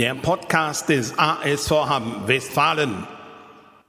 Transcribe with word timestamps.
Der 0.00 0.14
Podcast 0.14 0.88
des 0.88 1.12
ASV 1.18 1.70
Hamm 1.70 2.26
Westfalen. 2.26 3.06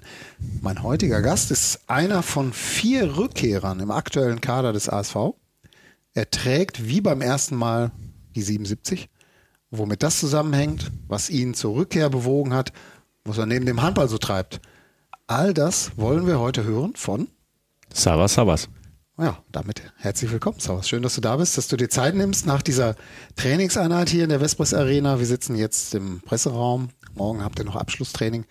Mein 0.62 0.82
heutiger 0.82 1.20
Gast 1.20 1.50
ist 1.50 1.80
einer 1.86 2.22
von 2.22 2.54
vier 2.54 3.18
Rückkehrern 3.18 3.80
im 3.80 3.90
aktuellen 3.90 4.40
Kader 4.40 4.72
des 4.72 4.88
ASV. 4.88 5.34
Er 6.16 6.30
trägt 6.30 6.86
wie 6.86 7.00
beim 7.00 7.20
ersten 7.20 7.56
Mal 7.56 7.90
die 8.36 8.42
77. 8.42 9.08
Womit 9.72 10.04
das 10.04 10.20
zusammenhängt, 10.20 10.92
was 11.08 11.28
ihn 11.28 11.54
zur 11.54 11.74
Rückkehr 11.74 12.08
bewogen 12.08 12.54
hat, 12.54 12.72
was 13.24 13.38
er 13.38 13.46
neben 13.46 13.66
dem 13.66 13.82
Handball 13.82 14.08
so 14.08 14.18
treibt. 14.18 14.60
All 15.26 15.52
das 15.52 15.90
wollen 15.98 16.28
wir 16.28 16.38
heute 16.38 16.62
hören 16.62 16.94
von 16.94 17.26
Savas 17.92 18.34
Savas. 18.34 18.68
Ja, 19.18 19.38
damit 19.50 19.82
herzlich 19.96 20.30
willkommen, 20.30 20.60
Savas. 20.60 20.88
Schön, 20.88 21.02
dass 21.02 21.16
du 21.16 21.20
da 21.20 21.36
bist, 21.36 21.58
dass 21.58 21.66
du 21.66 21.76
dir 21.76 21.90
Zeit 21.90 22.14
nimmst 22.14 22.46
nach 22.46 22.62
dieser 22.62 22.94
Trainingseinheit 23.34 24.08
hier 24.08 24.22
in 24.22 24.30
der 24.30 24.40
Vespris 24.40 24.72
Arena. 24.72 25.18
Wir 25.18 25.26
sitzen 25.26 25.56
jetzt 25.56 25.96
im 25.96 26.20
Presseraum. 26.20 26.90
Morgen 27.14 27.42
habt 27.42 27.58
ihr 27.58 27.64
noch 27.64 27.76
Abschlusstraining, 27.76 28.44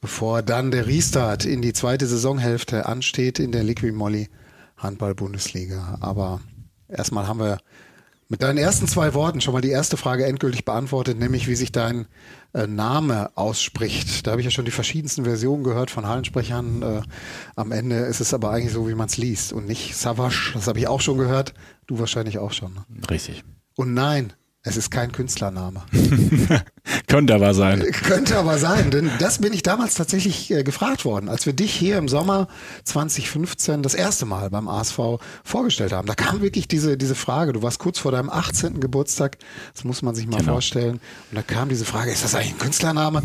bevor 0.00 0.42
dann 0.42 0.72
der 0.72 0.88
Restart 0.88 1.44
in 1.44 1.62
die 1.62 1.72
zweite 1.72 2.08
Saisonhälfte 2.08 2.86
ansteht 2.86 3.38
in 3.38 3.52
der 3.52 3.62
Liqui 3.62 3.92
Moly 3.92 4.28
Handball-Bundesliga. 4.76 5.98
Aber 6.00 6.40
Erstmal 6.88 7.26
haben 7.26 7.40
wir 7.40 7.58
mit 8.28 8.42
deinen 8.42 8.58
ersten 8.58 8.88
zwei 8.88 9.14
Worten 9.14 9.40
schon 9.40 9.54
mal 9.54 9.60
die 9.60 9.70
erste 9.70 9.96
Frage 9.96 10.26
endgültig 10.26 10.64
beantwortet, 10.64 11.18
nämlich 11.18 11.46
wie 11.46 11.54
sich 11.54 11.70
dein 11.70 12.06
äh, 12.54 12.66
Name 12.66 13.30
ausspricht. 13.36 14.26
Da 14.26 14.32
habe 14.32 14.40
ich 14.40 14.44
ja 14.46 14.50
schon 14.50 14.64
die 14.64 14.72
verschiedensten 14.72 15.24
Versionen 15.24 15.62
gehört 15.62 15.90
von 15.90 16.06
Hallensprechern. 16.06 16.82
Äh, 16.82 17.02
am 17.54 17.70
Ende 17.70 17.96
ist 17.96 18.20
es 18.20 18.34
aber 18.34 18.50
eigentlich 18.50 18.72
so, 18.72 18.88
wie 18.88 18.94
man 18.94 19.06
es 19.06 19.16
liest 19.16 19.52
und 19.52 19.66
nicht 19.66 19.96
Savage. 19.96 20.52
Das 20.54 20.66
habe 20.66 20.78
ich 20.78 20.88
auch 20.88 21.00
schon 21.00 21.18
gehört. 21.18 21.54
Du 21.86 21.98
wahrscheinlich 21.98 22.38
auch 22.38 22.52
schon. 22.52 22.74
Ne? 22.74 22.82
Richtig. 23.10 23.44
Und 23.76 23.94
nein, 23.94 24.32
es 24.66 24.76
ist 24.76 24.90
kein 24.90 25.12
Künstlername. 25.12 25.82
Könnte 27.06 27.36
aber 27.36 27.54
sein. 27.54 27.84
Könnte 28.02 28.36
aber 28.36 28.58
sein, 28.58 28.90
denn 28.90 29.10
das 29.20 29.38
bin 29.38 29.52
ich 29.52 29.62
damals 29.62 29.94
tatsächlich 29.94 30.50
äh, 30.50 30.64
gefragt 30.64 31.04
worden, 31.04 31.28
als 31.28 31.46
wir 31.46 31.52
dich 31.52 31.72
hier 31.72 31.98
im 31.98 32.08
Sommer 32.08 32.48
2015 32.82 33.84
das 33.84 33.94
erste 33.94 34.26
Mal 34.26 34.50
beim 34.50 34.66
ASV 34.66 35.20
vorgestellt 35.44 35.92
haben. 35.92 36.08
Da 36.08 36.16
kam 36.16 36.42
wirklich 36.42 36.66
diese, 36.66 36.96
diese 36.96 37.14
Frage, 37.14 37.52
du 37.52 37.62
warst 37.62 37.78
kurz 37.78 38.00
vor 38.00 38.10
deinem 38.10 38.28
18. 38.28 38.80
Geburtstag, 38.80 39.38
das 39.72 39.84
muss 39.84 40.02
man 40.02 40.16
sich 40.16 40.26
mal 40.26 40.38
genau. 40.38 40.54
vorstellen. 40.54 41.00
Und 41.30 41.36
da 41.36 41.42
kam 41.42 41.68
diese 41.68 41.84
Frage, 41.84 42.10
ist 42.10 42.24
das 42.24 42.34
eigentlich 42.34 42.54
ein 42.54 42.58
Künstlername? 42.58 43.22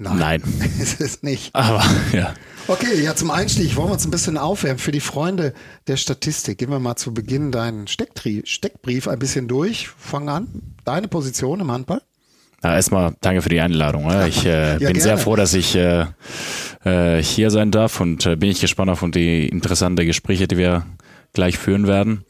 Nein. 0.00 0.16
Nein. 0.18 0.42
ist 0.80 1.00
es 1.00 1.22
nicht. 1.22 1.54
Aber, 1.54 1.84
ja. 2.12 2.32
Okay, 2.68 3.02
ja, 3.02 3.14
zum 3.14 3.30
Einstieg 3.30 3.76
wollen 3.76 3.88
wir 3.88 3.92
uns 3.92 4.06
ein 4.06 4.10
bisschen 4.10 4.38
aufwärmen. 4.38 4.78
Für 4.78 4.92
die 4.92 5.00
Freunde 5.00 5.52
der 5.88 5.96
Statistik 5.96 6.56
gehen 6.58 6.70
wir 6.70 6.78
mal 6.78 6.96
zu 6.96 7.12
Beginn 7.12 7.52
deinen 7.52 7.86
Steckbrief 7.86 9.08
ein 9.08 9.18
bisschen 9.18 9.46
durch. 9.46 9.88
Fang 9.88 10.30
an. 10.30 10.48
Deine 10.84 11.08
Position 11.08 11.60
im 11.60 11.70
Handball? 11.70 12.00
Ja, 12.62 12.74
erstmal 12.74 13.14
danke 13.20 13.42
für 13.42 13.50
die 13.50 13.60
Einladung. 13.60 14.10
Ich 14.26 14.46
äh, 14.46 14.48
ja, 14.72 14.78
bin 14.78 14.86
gerne. 14.86 15.00
sehr 15.00 15.18
froh, 15.18 15.36
dass 15.36 15.52
ich 15.52 15.74
äh, 15.76 16.06
äh, 16.84 17.22
hier 17.22 17.50
sein 17.50 17.70
darf 17.70 18.00
und 18.00 18.24
äh, 18.24 18.36
bin 18.36 18.50
ich 18.50 18.60
gespannt 18.60 18.90
auf 18.90 19.04
die 19.10 19.48
interessanten 19.48 20.06
Gespräche, 20.06 20.48
die 20.48 20.56
wir 20.56 20.86
gleich 21.34 21.58
führen 21.58 21.86
werden. 21.86 22.24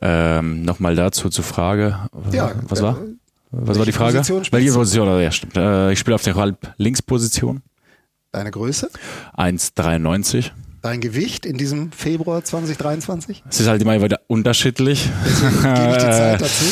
Ähm, 0.00 0.62
Nochmal 0.62 0.94
dazu 0.94 1.28
zur 1.28 1.44
Frage. 1.44 2.08
Ja, 2.32 2.52
was 2.62 2.82
war? 2.82 2.98
Was 3.50 3.78
war 3.78 3.86
die 3.86 3.92
Frage? 3.92 4.18
Position 4.18 4.44
Welche 4.50 4.72
Position? 4.72 5.22
Ja, 5.22 5.30
stimmt. 5.30 5.56
Äh, 5.56 5.92
ich 5.92 5.98
spiele 5.98 6.14
auf 6.14 6.22
der 6.22 6.34
Halb-Links-Position. 6.34 7.62
Deine 8.32 8.50
Größe? 8.50 8.90
1,93. 9.36 10.50
Dein 10.82 11.00
Gewicht 11.00 11.46
in 11.46 11.56
diesem 11.56 11.90
Februar 11.90 12.44
2023? 12.44 13.42
Es 13.48 13.60
ist 13.60 13.66
halt 13.66 13.80
immer 13.82 14.00
wieder 14.02 14.20
unterschiedlich. 14.26 15.08
Deswegen 15.24 15.62
gebe 15.62 15.90
ich 15.90 15.96
die 15.96 16.02
Zeit 16.02 16.40
dazu. 16.40 16.64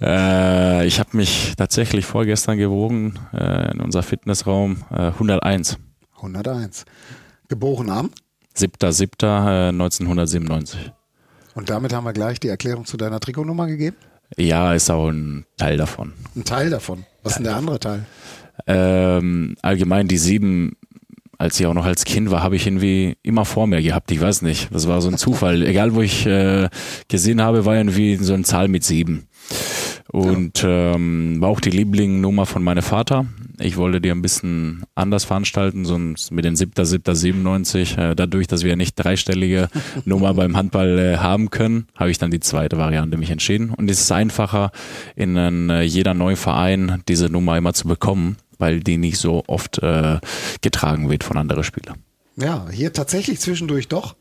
Äh, 0.00 0.84
ich 0.84 0.98
habe 0.98 1.16
mich 1.16 1.52
tatsächlich 1.56 2.06
vorgestern 2.06 2.58
gewogen 2.58 3.20
äh, 3.32 3.70
in 3.70 3.78
unser 3.80 4.02
Fitnessraum 4.02 4.78
äh, 4.90 5.12
101. 5.12 5.78
101. 6.16 6.86
Geboren 7.46 7.90
am? 7.90 8.10
7.7.1997. 8.56 10.74
Äh, 10.74 10.90
Und 11.54 11.70
damit 11.70 11.92
haben 11.92 12.02
wir 12.02 12.12
gleich 12.12 12.40
die 12.40 12.48
Erklärung 12.48 12.84
zu 12.84 12.96
deiner 12.96 13.20
Trikotnummer 13.20 13.68
gegeben? 13.68 13.94
Ja, 14.36 14.74
ist 14.74 14.90
auch 14.90 15.08
ein 15.08 15.46
Teil 15.56 15.76
davon. 15.76 16.12
Ein 16.34 16.44
Teil 16.44 16.70
davon. 16.70 17.04
Was 17.22 17.32
ist 17.32 17.36
denn 17.38 17.44
der 17.44 17.56
andere 17.56 17.80
Teil? 17.80 18.04
Ähm, 18.66 19.56
allgemein 19.62 20.08
die 20.08 20.18
sieben, 20.18 20.76
als 21.38 21.60
ich 21.60 21.66
auch 21.66 21.74
noch 21.74 21.84
als 21.84 22.04
Kind 22.04 22.30
war, 22.30 22.42
habe 22.42 22.56
ich 22.56 22.66
irgendwie 22.66 23.16
immer 23.22 23.44
vor 23.44 23.66
mir 23.66 23.82
gehabt. 23.82 24.10
Ich 24.10 24.20
weiß 24.20 24.42
nicht. 24.42 24.68
Das 24.72 24.88
war 24.88 25.00
so 25.00 25.08
ein 25.08 25.18
Zufall. 25.18 25.62
Egal, 25.66 25.94
wo 25.94 26.02
ich 26.02 26.26
äh, 26.26 26.68
gesehen 27.08 27.40
habe, 27.42 27.64
war 27.64 27.76
irgendwie 27.76 28.16
so 28.16 28.34
eine 28.34 28.44
Zahl 28.44 28.68
mit 28.68 28.84
sieben. 28.84 29.28
Und 30.08 30.62
ja. 30.62 30.94
ähm, 30.94 31.40
war 31.40 31.48
auch 31.48 31.60
die 31.60 31.70
Lieblingsnummer 31.70 32.46
von 32.46 32.62
meinem 32.62 32.82
Vater. 32.82 33.26
Ich 33.58 33.76
wollte 33.76 34.00
die 34.00 34.10
ein 34.10 34.22
bisschen 34.22 34.84
anders 34.94 35.24
veranstalten, 35.24 35.84
sonst 35.84 36.30
mit 36.30 36.44
den 36.44 36.54
7.7.97. 36.54 37.98
Äh, 37.98 38.14
dadurch, 38.14 38.46
dass 38.46 38.62
wir 38.62 38.76
nicht 38.76 38.94
dreistellige 38.94 39.68
Nummer 40.04 40.34
beim 40.34 40.56
Handball 40.56 40.98
äh, 40.98 41.16
haben 41.16 41.50
können, 41.50 41.86
habe 41.96 42.10
ich 42.10 42.18
dann 42.18 42.30
die 42.30 42.40
zweite 42.40 42.78
Variante 42.78 43.16
mich 43.16 43.30
entschieden. 43.30 43.70
Und 43.70 43.90
es 43.90 44.00
ist 44.00 44.12
einfacher, 44.12 44.70
in 45.16 45.36
äh, 45.36 45.82
jeder 45.82 46.14
neuen 46.14 46.36
Verein 46.36 47.02
diese 47.08 47.26
Nummer 47.26 47.56
immer 47.56 47.74
zu 47.74 47.88
bekommen, 47.88 48.36
weil 48.58 48.80
die 48.80 48.98
nicht 48.98 49.18
so 49.18 49.42
oft 49.46 49.82
äh, 49.82 50.18
getragen 50.60 51.10
wird 51.10 51.24
von 51.24 51.36
anderen 51.36 51.64
Spielern. 51.64 51.98
Ja, 52.36 52.66
hier 52.70 52.92
tatsächlich 52.92 53.40
zwischendurch 53.40 53.88
doch 53.88 54.14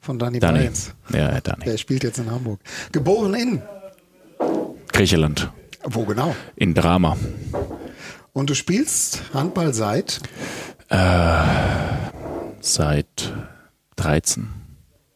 von 0.00 0.18
Danny, 0.18 0.38
Danny. 0.38 0.60
Bryans. 0.60 0.94
Ja, 1.12 1.40
Danny. 1.40 1.64
Der 1.64 1.78
spielt 1.78 2.04
jetzt 2.04 2.18
in 2.18 2.30
Hamburg. 2.30 2.60
Geboren 2.92 3.34
in 3.34 3.62
Griechenland. 4.96 5.52
Wo 5.84 6.06
genau? 6.06 6.34
In 6.56 6.72
Drama. 6.72 7.18
Und 8.32 8.48
du 8.48 8.54
spielst 8.54 9.24
Handball 9.34 9.74
seit? 9.74 10.20
Äh, 10.88 11.42
seit 12.60 13.34
13. 13.96 14.48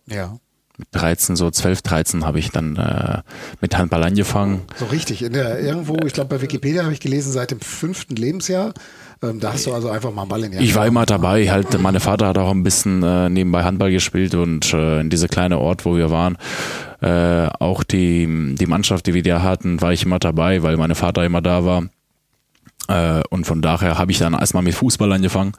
Ja. 0.07 0.37
Mit 0.77 0.89
13, 0.93 1.35
so 1.35 1.51
12, 1.51 1.81
13 1.81 2.27
habe 2.27 2.39
ich 2.39 2.51
dann 2.51 2.77
äh, 2.77 3.23
mit 3.63 3.79
Handball 3.79 4.03
angefangen. 4.05 4.65
So 4.77 4.85
richtig. 4.85 5.23
In 5.23 5.33
der 5.33 5.59
irgendwo, 5.61 5.97
ich 6.05 6.13
glaube 6.13 6.29
bei 6.29 6.43
Wikipedia 6.43 6.83
habe 6.83 6.93
ich 6.93 7.01
gelesen, 7.01 7.33
seit 7.33 7.51
dem 7.51 7.61
fünften 7.61 8.17
Lebensjahr. 8.17 8.75
Ähm, 9.23 9.39
da 9.39 9.53
hast 9.53 9.67
du 9.67 9.75
also 9.75 9.91
einfach 9.91 10.13
mal 10.13 10.23
einen 10.23 10.29
Ball 10.31 10.45
in 10.45 10.51
die 10.51 10.57
Hand. 10.57 10.67
Ich 10.67 10.75
war 10.75 10.87
immer 10.87 11.05
dabei. 11.05 11.51
Halt, 11.51 11.79
mein 11.81 11.99
Vater 12.01 12.29
hat 12.29 12.39
auch 12.39 12.51
ein 12.51 12.63
bisschen 12.63 13.03
äh, 13.03 13.29
nebenbei 13.29 13.65
Handball 13.65 13.91
gespielt 13.91 14.35
und 14.35 14.73
äh, 14.73 15.01
in 15.01 15.11
diese 15.11 15.29
kleine 15.29 15.59
Ort, 15.59 15.85
wo 15.85 15.97
wir 15.97 16.11
waren, 16.11 16.39
äh, 17.03 17.49
auch 17.59 17.83
die, 17.83 18.55
die 18.55 18.67
Mannschaft, 18.67 19.07
die 19.07 19.15
wir 19.15 19.23
da 19.23 19.43
hatten, 19.43 19.81
war 19.83 19.93
ich 19.93 20.05
immer 20.05 20.19
dabei, 20.19 20.63
weil 20.63 20.77
mein 20.77 20.95
Vater 20.95 21.25
immer 21.25 21.43
da 21.43 21.65
war. 21.65 21.85
Äh, 22.89 23.23
und 23.29 23.47
von 23.47 23.61
daher 23.61 23.99
habe 23.99 24.11
ich 24.11 24.19
dann 24.19 24.33
erstmal 24.33 24.63
mit 24.63 24.75
Fußball 24.75 25.13
angefangen. 25.13 25.53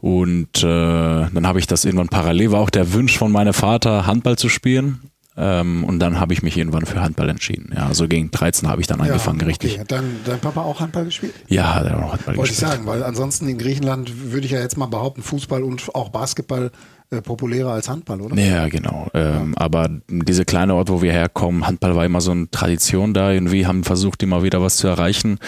Und 0.00 0.62
äh, 0.62 0.62
dann 0.62 1.46
habe 1.46 1.58
ich 1.58 1.66
das 1.66 1.86
irgendwann 1.86 2.08
parallel, 2.08 2.52
war 2.52 2.60
auch 2.60 2.70
der 2.70 2.92
Wunsch 2.92 3.16
von 3.16 3.32
meinem 3.32 3.54
Vater, 3.54 4.06
Handball 4.06 4.36
zu 4.36 4.50
spielen. 4.50 5.10
Ähm, 5.36 5.84
und 5.84 5.98
dann 5.98 6.20
habe 6.20 6.32
ich 6.32 6.42
mich 6.42 6.56
irgendwann 6.56 6.86
für 6.86 7.00
Handball 7.00 7.28
entschieden. 7.28 7.72
Ja, 7.74 7.86
also 7.86 8.06
gegen 8.06 8.30
13 8.30 8.68
habe 8.68 8.80
ich 8.80 8.86
dann 8.86 9.00
angefangen, 9.00 9.40
ja, 9.40 9.46
okay. 9.46 9.50
richtig. 9.50 9.78
Hat 9.80 9.90
dein, 9.90 10.04
dein 10.24 10.38
Papa 10.38 10.62
auch 10.62 10.80
Handball 10.80 11.06
gespielt? 11.06 11.34
Ja, 11.48 11.74
hat 11.74 11.86
auch 11.86 11.90
Handball 11.90 12.08
Wollte 12.08 12.16
gespielt. 12.16 12.38
Wollte 12.38 12.52
ich 12.52 12.58
sagen, 12.58 12.86
weil 12.86 13.02
ansonsten 13.02 13.48
in 13.48 13.58
Griechenland 13.58 14.30
würde 14.30 14.46
ich 14.46 14.52
ja 14.52 14.60
jetzt 14.60 14.76
mal 14.76 14.86
behaupten, 14.86 15.22
Fußball 15.22 15.64
und 15.64 15.94
auch 15.94 16.10
Basketball 16.10 16.70
äh, 17.10 17.20
populärer 17.20 17.72
als 17.72 17.88
Handball, 17.88 18.20
oder? 18.20 18.36
Ja, 18.36 18.68
genau. 18.68 19.08
Ähm, 19.12 19.54
aber 19.56 19.88
diese 20.08 20.44
kleine 20.44 20.74
Ort, 20.74 20.88
wo 20.88 21.02
wir 21.02 21.12
herkommen, 21.12 21.66
Handball 21.66 21.96
war 21.96 22.04
immer 22.04 22.20
so 22.20 22.30
eine 22.30 22.50
Tradition 22.50 23.12
da. 23.12 23.32
Irgendwie 23.32 23.66
haben 23.66 23.84
versucht, 23.84 24.22
immer 24.22 24.42
wieder 24.42 24.62
was 24.62 24.76
zu 24.76 24.86
erreichen, 24.86 25.38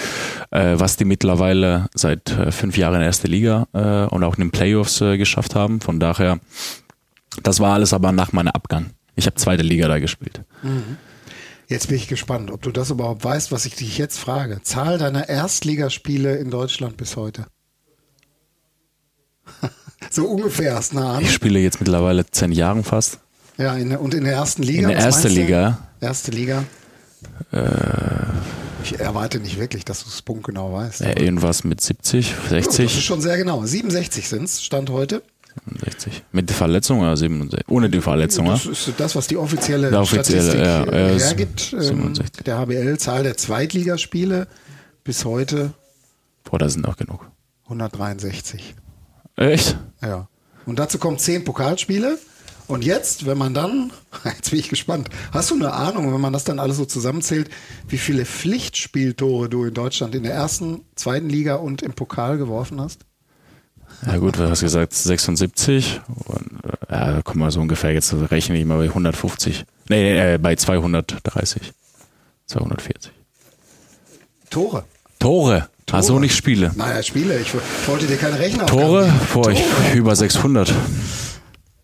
äh, 0.50 0.74
was 0.76 0.96
die 0.96 1.04
mittlerweile 1.04 1.88
seit 1.94 2.30
äh, 2.32 2.50
fünf 2.50 2.76
Jahren 2.76 2.94
in 2.94 3.00
der 3.00 3.06
ersten 3.06 3.28
Liga 3.28 3.66
äh, 3.72 4.06
und 4.12 4.24
auch 4.24 4.36
in 4.36 4.44
den 4.44 4.50
Playoffs 4.50 4.98
geschafft 4.98 5.54
haben. 5.54 5.80
Von 5.80 6.00
daher, 6.00 6.38
das 7.42 7.60
war 7.60 7.74
alles 7.74 7.92
aber 7.92 8.12
nach 8.12 8.32
meinem 8.32 8.48
Abgang. 8.48 8.95
Ich 9.16 9.26
habe 9.26 9.36
zweite 9.36 9.62
Liga 9.62 9.88
da 9.88 9.98
gespielt. 9.98 10.42
Mhm. 10.62 10.98
Jetzt 11.68 11.88
bin 11.88 11.96
ich 11.96 12.06
gespannt, 12.06 12.52
ob 12.52 12.62
du 12.62 12.70
das 12.70 12.90
überhaupt 12.90 13.24
weißt, 13.24 13.50
was 13.50 13.66
ich 13.66 13.74
dich 13.74 13.98
jetzt 13.98 14.18
frage. 14.18 14.62
Zahl 14.62 14.98
deiner 14.98 15.28
Erstligaspiele 15.28 16.36
in 16.36 16.50
Deutschland 16.50 16.96
bis 16.96 17.16
heute. 17.16 17.46
so 20.10 20.26
ungefähr 20.26 20.78
ist 20.78 20.94
nah 20.94 21.16
an. 21.16 21.22
Ich 21.22 21.32
spiele 21.32 21.58
jetzt 21.58 21.80
mittlerweile 21.80 22.24
zehn 22.26 22.52
Jahre 22.52 22.84
fast. 22.84 23.18
Ja, 23.58 23.74
in, 23.74 23.96
und 23.96 24.14
in 24.14 24.24
der 24.24 24.34
ersten 24.34 24.62
Liga? 24.62 24.82
In 24.82 24.88
der 24.88 24.98
ersten 24.98 25.28
Liga. 25.28 25.88
Erste 26.00 26.30
Liga. 26.30 26.64
Äh, 27.52 27.66
ich 28.84 29.00
erwarte 29.00 29.40
nicht 29.40 29.58
wirklich, 29.58 29.84
dass 29.84 30.04
du 30.04 30.10
es 30.10 30.22
punktgenau 30.22 30.72
weißt. 30.72 31.00
Äh, 31.00 31.24
irgendwas 31.24 31.64
mit 31.64 31.80
70, 31.80 32.34
60. 32.48 32.80
Oh, 32.80 32.82
das 32.84 32.94
ist 32.94 33.02
schon 33.02 33.20
sehr 33.20 33.38
genau. 33.38 33.64
67 33.64 34.28
sind 34.28 34.44
es, 34.44 34.62
Stand 34.62 34.90
heute. 34.90 35.22
67. 35.64 36.22
Mit 36.32 36.50
Verletzung 36.50 37.00
oder 37.00 37.16
67? 37.16 37.68
Ohne 37.68 37.90
die 37.90 38.00
Verletzung, 38.00 38.46
Das 38.46 38.66
ist 38.66 38.92
das, 38.98 39.16
was 39.16 39.26
die 39.26 39.36
offizielle, 39.36 39.90
Der 39.90 40.00
offizielle, 40.00 40.50
Statistik 40.50 40.64
ja, 40.64 40.84
äh, 40.84 41.18
hergibt. 41.18 41.72
Ähm, 41.72 41.80
67. 41.82 42.44
der 42.44 42.58
HBL, 42.58 42.98
Zahl 42.98 43.22
der 43.22 43.36
Zweitligaspiele 43.36 44.46
bis 45.04 45.24
heute 45.24 45.72
Boah, 46.46 46.58
da 46.58 46.68
sind 46.68 46.86
noch 46.86 46.96
genug. 46.96 47.28
163. 47.64 48.74
Echt? 49.34 49.76
Ja. 50.00 50.28
Und 50.64 50.78
dazu 50.78 50.98
kommen 50.98 51.18
zehn 51.18 51.44
Pokalspiele. 51.44 52.18
Und 52.68 52.84
jetzt, 52.84 53.26
wenn 53.26 53.38
man 53.38 53.52
dann, 53.52 53.92
jetzt 54.24 54.50
bin 54.50 54.60
ich 54.60 54.68
gespannt, 54.68 55.08
hast 55.32 55.50
du 55.50 55.54
eine 55.54 55.72
Ahnung, 55.72 56.12
wenn 56.12 56.20
man 56.20 56.32
das 56.32 56.44
dann 56.44 56.58
alles 56.58 56.76
so 56.76 56.84
zusammenzählt, 56.84 57.50
wie 57.88 57.98
viele 57.98 58.24
Pflichtspieltore 58.24 59.48
du 59.48 59.64
in 59.64 59.74
Deutschland 59.74 60.14
in 60.14 60.22
der 60.22 60.34
ersten, 60.34 60.82
zweiten 60.94 61.28
Liga 61.28 61.56
und 61.56 61.82
im 61.82 61.92
Pokal 61.92 62.38
geworfen 62.38 62.80
hast? 62.80 63.04
Ja 64.04 64.18
gut, 64.18 64.38
du 64.38 64.48
hast 64.48 64.60
gesagt 64.60 64.92
76. 64.92 66.00
Und, 66.26 66.64
äh, 66.88 66.92
ja, 66.92 67.22
kommen 67.22 67.40
wir 67.40 67.50
so 67.50 67.60
ungefähr, 67.60 67.92
jetzt 67.92 68.12
rechne 68.30 68.58
ich 68.58 68.64
mal 68.64 68.78
bei 68.78 68.88
150. 68.88 69.64
Nee, 69.88 70.34
äh, 70.34 70.38
bei 70.38 70.56
230. 70.56 71.72
240. 72.46 73.12
Tore. 74.50 74.84
Tore. 75.18 75.68
So, 75.88 76.08
Tore. 76.08 76.20
nicht 76.20 76.36
Spiele. 76.36 76.72
Naja, 76.74 77.02
Spiele. 77.02 77.38
Ich, 77.38 77.54
ich 77.54 77.88
wollte 77.88 78.06
dir 78.06 78.16
keine 78.16 78.38
Rechner 78.38 78.66
Tore? 78.66 79.12
Boah, 79.32 79.50
ich, 79.50 79.62
über 79.94 80.14
600. 80.16 80.72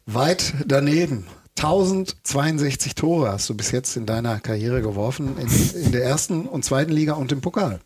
Weit 0.06 0.54
daneben. 0.66 1.26
1062 1.56 2.94
Tore 2.94 3.30
hast 3.30 3.48
du 3.48 3.54
bis 3.54 3.70
jetzt 3.70 3.96
in 3.96 4.06
deiner 4.06 4.40
Karriere 4.40 4.82
geworfen, 4.82 5.36
in, 5.38 5.82
in 5.84 5.92
der 5.92 6.02
ersten 6.02 6.46
und 6.46 6.64
zweiten 6.64 6.92
Liga 6.92 7.12
und 7.12 7.30
im 7.30 7.40
Pokal. 7.40 7.80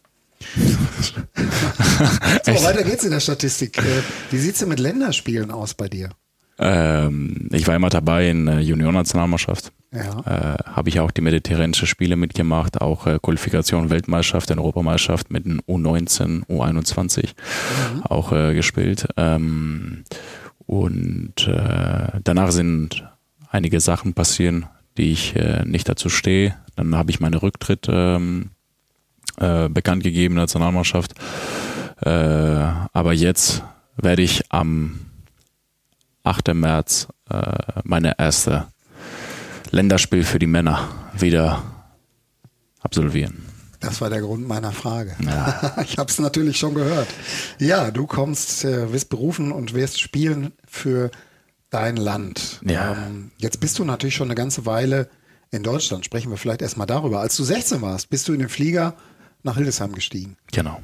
So, 2.45 2.65
weiter 2.65 2.85
geht's 2.85 3.05
in 3.05 3.11
der 3.11 3.21
Statistik. 3.21 3.79
Äh, 3.79 4.03
Wie 4.31 4.39
sieht's 4.39 4.59
denn 4.61 4.69
mit 4.69 4.81
Länderspielen 4.81 5.51
aus 5.51 5.75
bei 5.75 5.89
dir? 5.89 6.11
Ähm, 6.59 7.49
ich 7.53 7.67
war 7.67 7.77
immer 7.77 7.91
dabei 7.91 8.31
in 8.31 8.47
der 8.47 8.61
Juniornationalmannschaft. 8.61 9.73
Ja. 9.93 10.21
Äh, 10.21 10.57
Habe 10.65 10.89
ich 10.89 11.01
auch 11.01 11.11
die 11.11 11.21
mediterranische 11.21 11.87
Spiele 11.87 12.17
mitgemacht, 12.17 12.81
auch 12.81 13.07
äh, 13.07 13.19
Qualifikation 13.21 13.91
Weltmeisterschaft, 13.91 14.51
Europameisterschaft 14.51 15.31
mit 15.31 15.45
den 15.45 15.61
U19, 15.63 16.47
U21 16.47 17.31
auch 18.05 18.33
äh, 18.33 18.55
gespielt. 18.55 19.09
Ähm, 19.17 20.05
und 20.67 21.47
äh, 21.47 22.21
danach 22.25 22.51
sind 22.51 23.05
einige 23.51 23.81
Sachen 23.81 24.15
passieren, 24.15 24.67
die 24.97 25.13
ich 25.13 25.37
äh, 25.37 25.65
nicht 25.65 25.89
dazu 25.89 26.09
stehe. 26.09 26.57
Dann 26.75 26.97
habe 26.97 27.11
ich 27.11 27.21
meinen 27.21 27.35
Rücktritt 27.35 27.87
ähm, 27.89 28.51
äh, 29.39 29.69
bekannt 29.69 30.03
gegeben 30.03 30.35
Nationalmannschaft. 30.35 31.15
Äh, 32.01 32.11
aber 32.11 33.13
jetzt 33.13 33.63
werde 33.97 34.23
ich 34.23 34.45
am 34.51 35.01
8. 36.25 36.55
März 36.55 37.09
äh, 37.31 37.81
meine 37.85 38.19
erste 38.19 38.67
Länderspiel 39.71 40.25
für 40.25 40.39
die 40.39 40.47
Männer 40.47 40.89
wieder 41.19 41.63
absolvieren. 42.81 43.45
Das 43.81 44.01
war 44.01 44.11
der 44.11 44.21
Grund 44.21 44.49
meiner 44.49 44.73
Frage. 44.73 45.17
Ich 45.83 45.99
habe 45.99 46.11
es 46.11 46.19
natürlich 46.19 46.59
schon 46.59 46.75
gehört. 46.75 47.09
Ja, 47.59 47.91
du 47.91 48.07
kommst, 48.07 48.65
äh, 48.65 48.93
wirst 48.93 49.09
berufen 49.09 49.53
und 49.53 49.75
wirst 49.75 50.01
spielen 50.01 50.53
für 50.67 51.11
dein 51.71 51.97
Land. 51.97 52.61
Ja. 52.65 52.93
Ähm, 52.93 53.31
jetzt 53.39 53.61
bist 53.61 53.79
du 53.79 53.85
natürlich 53.85 54.15
schon 54.15 54.29
eine 54.29 54.35
ganze 54.35 54.67
Weile 54.67 55.09
in 55.51 55.63
Deutschland. 55.63 56.05
Sprechen 56.05 56.31
wir 56.31 56.39
vielleicht 56.39 56.63
erstmal 56.63 56.87
darüber. 56.87 57.21
Als 57.21 57.37
du 57.37 57.45
16 57.45 57.83
warst, 57.83 58.11
bist 58.11 58.27
du 58.29 58.33
in 58.33 58.41
den 58.41 58.49
Flieger 58.49 58.95
nach 59.43 59.57
Hildesheim 59.57 59.93
gestiegen. 59.93 60.37
Genau. 60.53 60.81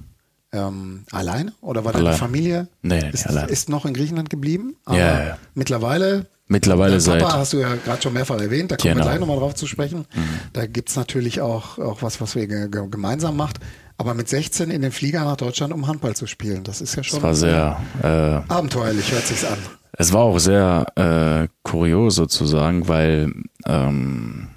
Ähm, 0.52 1.04
alleine? 1.12 1.52
Oder 1.62 1.84
war 1.84 1.92
deine. 1.92 2.12
Familie 2.12 2.68
Nee, 2.82 3.00
nee, 3.00 3.10
ist, 3.10 3.26
allein. 3.26 3.48
ist 3.48 3.68
noch 3.70 3.86
in 3.86 3.94
Griechenland 3.94 4.28
geblieben? 4.30 4.76
Aber 4.84 4.98
Ja, 4.98 5.24
ja. 5.24 5.38
mittlerweile 5.54 6.26
Mittlerweile 6.48 6.92
Dein 6.92 7.00
seit 7.00 7.22
Papa 7.22 7.38
hast 7.38 7.54
du 7.54 7.58
ja 7.60 7.76
gerade 7.76 8.02
schon 8.02 8.12
mehrfach 8.12 8.38
erwähnt, 8.38 8.70
da 8.70 8.76
kommen 8.76 8.92
Genau. 8.92 9.04
wir 9.06 9.08
gleich 9.10 9.20
nochmal 9.20 9.38
drauf 9.38 9.54
zu 9.54 9.66
sprechen. 9.66 10.04
Da 10.52 10.66
gibt's 10.66 10.96
natürlich 10.96 11.40
auch, 11.40 11.78
auch 11.78 12.02
was, 12.02 12.20
was 12.20 12.34
wir 12.34 12.46
ge 12.46 12.68
ge 12.68 12.88
gemeinsam 12.90 13.36
macht. 13.38 13.58
Aber 13.96 14.12
mit 14.12 14.28
16 14.28 14.70
in 14.70 14.82
den 14.82 14.92
Flieger 14.92 15.24
nach 15.24 15.36
Deutschland, 15.36 15.72
um 15.72 15.86
Handball 15.86 16.14
zu 16.14 16.26
spielen, 16.26 16.62
das 16.64 16.82
ist 16.82 16.94
ja 16.96 17.02
schon 17.04 17.18
es 17.18 17.22
war 17.22 17.34
sehr 17.34 17.80
äh, 18.02 18.52
abenteuerlich, 18.52 19.12
hört 19.12 19.26
sich's 19.26 19.44
an. 19.46 19.56
Es 19.92 20.12
war 20.12 20.22
auch 20.22 20.38
sehr 20.38 20.84
äh, 20.96 21.48
kurios 21.62 22.16
sozusagen, 22.16 22.86
weil 22.88 23.32
ähm, 23.66 24.48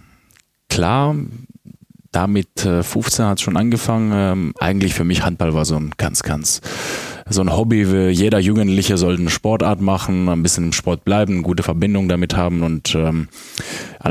klar, 0.69 1.15
da 2.15 2.27
mit 2.27 2.65
äh, 2.65 2.81
15 2.81 3.25
hat 3.25 3.37
es 3.39 3.41
schon 3.41 3.57
angefangen. 3.57 4.11
Ähm, 4.13 4.53
eigentlich 4.59 4.93
für 4.93 5.03
mich 5.03 5.23
Handball 5.23 5.53
war 5.53 5.65
so 5.65 5.75
ein 5.75 5.91
ganz, 5.97 6.23
ganz 6.23 6.61
so 7.27 7.41
ein 7.41 7.51
Hobby. 7.51 7.83
Jeder 8.11 8.39
Jugendliche 8.39 8.97
sollte 8.97 9.21
eine 9.21 9.31
Sportart 9.31 9.81
machen, 9.81 10.29
ein 10.29 10.43
bisschen 10.43 10.65
im 10.65 10.73
Sport 10.73 11.03
bleiben, 11.03 11.43
gute 11.43 11.63
Verbindung 11.63 12.07
damit 12.07 12.37
haben 12.37 12.61
und 12.61 12.95
ähm, 12.95 13.27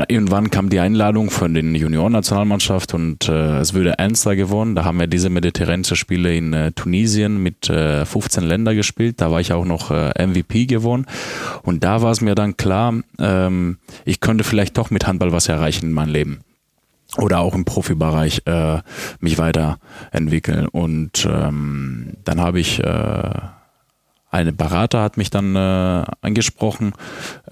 irgendwann 0.09 0.51
kam 0.51 0.69
die 0.69 0.79
Einladung 0.79 1.29
von 1.29 1.53
den 1.53 1.73
Juniorennationalmannschaft 1.73 2.93
und 2.93 3.29
äh, 3.29 3.59
es 3.59 3.73
würde 3.73 3.97
ernster 3.97 4.35
geworden. 4.35 4.75
Da 4.75 4.83
haben 4.83 4.99
wir 4.99 5.07
diese 5.07 5.29
mediterranische 5.29 5.95
Spiele 5.95 6.35
in 6.35 6.53
äh, 6.53 6.73
Tunesien 6.73 7.41
mit 7.41 7.69
äh, 7.69 8.05
15 8.05 8.43
Ländern 8.43 8.75
gespielt. 8.75 9.21
Da 9.21 9.31
war 9.31 9.39
ich 9.39 9.53
auch 9.53 9.65
noch 9.65 9.91
äh, 9.91 10.27
MVP 10.27 10.65
geworden 10.65 11.05
und 11.63 11.83
da 11.83 12.01
war 12.01 12.11
es 12.11 12.21
mir 12.21 12.35
dann 12.35 12.57
klar, 12.57 12.93
ähm, 13.17 13.77
ich 14.03 14.19
könnte 14.19 14.43
vielleicht 14.43 14.77
doch 14.77 14.91
mit 14.91 15.07
Handball 15.07 15.31
was 15.31 15.47
erreichen 15.47 15.85
in 15.85 15.91
meinem 15.93 16.11
Leben 16.11 16.44
oder 17.17 17.39
auch 17.39 17.55
im 17.55 17.65
Profibereich 17.65 18.41
äh, 18.45 18.79
mich 19.19 19.37
weiterentwickeln. 19.37 20.67
Und 20.67 21.27
ähm, 21.29 22.13
dann 22.23 22.41
habe 22.41 22.59
ich 22.59 22.83
äh, 22.83 23.29
eine 24.35 24.51
Berater 24.51 25.01
hat 25.01 25.15
mich 25.15 25.29
dann 25.29 25.55
äh, 25.55 26.03
angesprochen, 26.21 26.93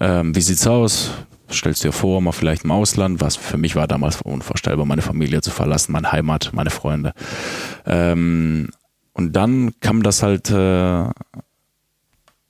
ähm, 0.00 0.36
wie 0.36 0.42
sieht's 0.42 0.66
aus? 0.66 1.12
Stellst 1.50 1.82
dir 1.82 1.92
vor, 1.92 2.20
mal 2.20 2.32
vielleicht 2.32 2.64
im 2.64 2.72
Ausland, 2.72 3.22
was 3.22 3.36
für 3.36 3.56
mich 3.56 3.74
war 3.74 3.86
damals 3.86 4.20
unvorstellbar, 4.20 4.84
meine 4.84 5.00
Familie 5.00 5.40
zu 5.40 5.50
verlassen, 5.50 5.92
meine 5.92 6.12
Heimat, 6.12 6.50
meine 6.52 6.70
Freunde. 6.70 7.14
Ähm, 7.86 8.68
und 9.14 9.34
dann 9.34 9.72
kam 9.80 10.02
das 10.02 10.22
halt, 10.22 10.50
äh, 10.50 10.52
da 10.54 11.12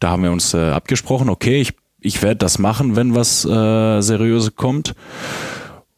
haben 0.02 0.22
wir 0.24 0.32
uns 0.32 0.52
äh, 0.52 0.70
abgesprochen, 0.70 1.28
okay, 1.28 1.60
ich, 1.60 1.74
ich 2.00 2.20
werde 2.22 2.36
das 2.36 2.58
machen, 2.58 2.96
wenn 2.96 3.14
was 3.14 3.44
äh, 3.44 4.00
Seriöses 4.00 4.56
kommt. 4.56 4.94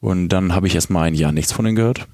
Und 0.06 0.28
dann 0.28 0.54
habe 0.54 0.68
ich 0.68 0.74
erstmal 0.76 1.08
ein 1.08 1.14
Jahr 1.14 1.32
nichts 1.32 1.50
von 1.50 1.66
ihm 1.66 1.74
gehört. 1.74 2.06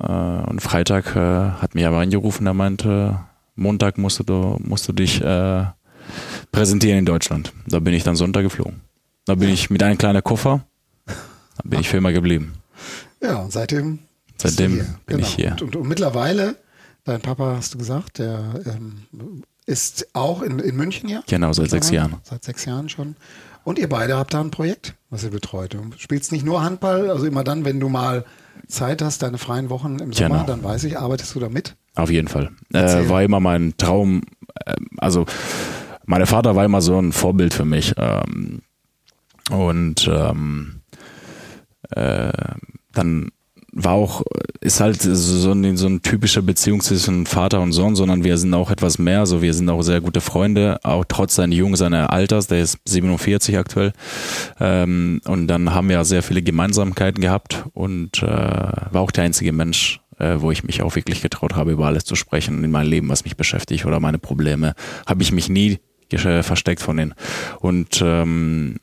Äh, 0.00 0.06
und 0.06 0.62
Freitag 0.62 1.14
äh, 1.14 1.18
hat 1.60 1.74
mich 1.74 1.84
aber 1.84 1.98
angerufen, 1.98 2.46
er 2.46 2.54
meinte, 2.54 3.20
Montag 3.54 3.98
musst 3.98 4.26
du, 4.26 4.56
musst 4.60 4.88
du 4.88 4.94
dich 4.94 5.20
äh, 5.20 5.66
präsentieren 6.52 7.00
in 7.00 7.04
Deutschland. 7.04 7.52
Da 7.66 7.80
bin 7.80 7.92
ich 7.92 8.02
dann 8.02 8.16
Sonntag 8.16 8.44
geflogen. 8.44 8.80
Da 9.26 9.34
bin 9.34 9.50
ich 9.50 9.68
mit 9.68 9.82
einem 9.82 9.98
kleinen 9.98 10.24
Koffer, 10.24 10.64
da 11.04 11.62
bin 11.64 11.80
ich 11.80 11.90
für 11.90 11.98
immer 11.98 12.12
geblieben. 12.12 12.54
Ja, 13.20 13.36
und 13.40 13.52
seitdem, 13.52 13.98
Seitdem 14.38 14.78
bin 14.78 15.18
genau. 15.18 15.20
ich 15.20 15.34
hier. 15.34 15.50
Und, 15.50 15.60
und, 15.60 15.76
und 15.76 15.86
mittlerweile, 15.86 16.56
dein 17.04 17.20
Papa 17.20 17.56
hast 17.58 17.74
du 17.74 17.78
gesagt, 17.78 18.20
der 18.20 18.62
ähm, 18.64 19.42
ist 19.66 20.08
auch 20.14 20.40
in, 20.40 20.60
in 20.60 20.76
München 20.76 21.10
ja? 21.10 21.22
Genau, 21.26 21.52
seit 21.52 21.68
sechs 21.68 21.90
Mittlerweile? 21.90 22.12
Jahren. 22.12 22.22
Seit 22.24 22.42
sechs 22.42 22.64
Jahren 22.64 22.88
schon. 22.88 23.16
Und 23.64 23.78
ihr 23.78 23.88
beide 23.88 24.16
habt 24.16 24.34
da 24.34 24.40
ein 24.40 24.50
Projekt, 24.50 24.94
was 25.10 25.24
ihr 25.24 25.30
betreut. 25.30 25.74
Du 25.74 25.80
spielst 25.96 26.32
nicht 26.32 26.44
nur 26.44 26.62
Handball, 26.62 27.10
also 27.10 27.26
immer 27.26 27.44
dann, 27.44 27.64
wenn 27.64 27.80
du 27.80 27.88
mal 27.88 28.24
Zeit 28.68 29.02
hast, 29.02 29.22
deine 29.22 29.38
freien 29.38 29.70
Wochen 29.70 29.98
im 29.98 30.12
Sommer, 30.12 30.28
Genau. 30.36 30.46
dann 30.46 30.62
weiß 30.62 30.84
ich, 30.84 30.98
arbeitest 30.98 31.34
du 31.34 31.40
da 31.40 31.48
mit. 31.48 31.76
Auf 31.94 32.10
jeden 32.10 32.28
Fall. 32.28 32.50
Äh, 32.72 33.08
war 33.08 33.22
immer 33.22 33.40
mein 33.40 33.74
Traum. 33.78 34.22
Äh, 34.66 34.74
also, 34.98 35.26
mein 36.04 36.24
Vater 36.26 36.54
war 36.56 36.64
immer 36.64 36.82
so 36.82 36.98
ein 37.00 37.12
Vorbild 37.12 37.54
für 37.54 37.64
mich. 37.64 37.94
Ähm, 37.96 38.62
und 39.50 40.08
ähm, 40.12 40.80
äh, 41.90 42.32
dann 42.92 43.30
war 43.74 43.92
auch, 43.92 44.22
ist 44.60 44.80
halt 44.80 45.02
so 45.02 45.52
ein, 45.52 45.76
so 45.76 45.86
ein 45.86 46.00
typische 46.00 46.42
Beziehung 46.42 46.80
zwischen 46.80 47.26
Vater 47.26 47.60
und 47.60 47.72
Sohn, 47.72 47.96
sondern 47.96 48.22
wir 48.24 48.38
sind 48.38 48.54
auch 48.54 48.70
etwas 48.70 48.98
mehr, 48.98 49.20
also 49.20 49.42
wir 49.42 49.52
sind 49.52 49.68
auch 49.68 49.82
sehr 49.82 50.00
gute 50.00 50.20
Freunde, 50.20 50.78
auch 50.84 51.04
trotz 51.06 51.34
seines 51.34 51.58
Jungen, 51.58 51.76
seiner 51.76 52.12
Alters, 52.12 52.46
der 52.46 52.62
ist 52.62 52.78
47 52.84 53.58
aktuell. 53.58 53.92
Ähm, 54.60 55.20
und 55.26 55.48
dann 55.48 55.74
haben 55.74 55.88
wir 55.88 56.04
sehr 56.04 56.22
viele 56.22 56.42
Gemeinsamkeiten 56.42 57.20
gehabt 57.20 57.64
und 57.74 58.22
äh, 58.22 58.26
war 58.26 59.00
auch 59.00 59.10
der 59.10 59.24
einzige 59.24 59.52
Mensch, 59.52 60.00
äh, 60.18 60.36
wo 60.38 60.52
ich 60.52 60.62
mich 60.62 60.82
auch 60.82 60.94
wirklich 60.94 61.20
getraut 61.20 61.56
habe, 61.56 61.72
über 61.72 61.86
alles 61.86 62.04
zu 62.04 62.14
sprechen 62.14 62.62
in 62.62 62.70
meinem 62.70 62.90
Leben, 62.90 63.08
was 63.08 63.24
mich 63.24 63.36
beschäftigt 63.36 63.86
oder 63.86 63.98
meine 63.98 64.18
Probleme, 64.18 64.74
habe 65.06 65.22
ich 65.22 65.32
mich 65.32 65.48
nie 65.48 65.78
versteckt 66.42 66.80
von 66.80 66.96
denen. 66.96 67.14
Und 67.58 68.00
ähm, 68.00 68.76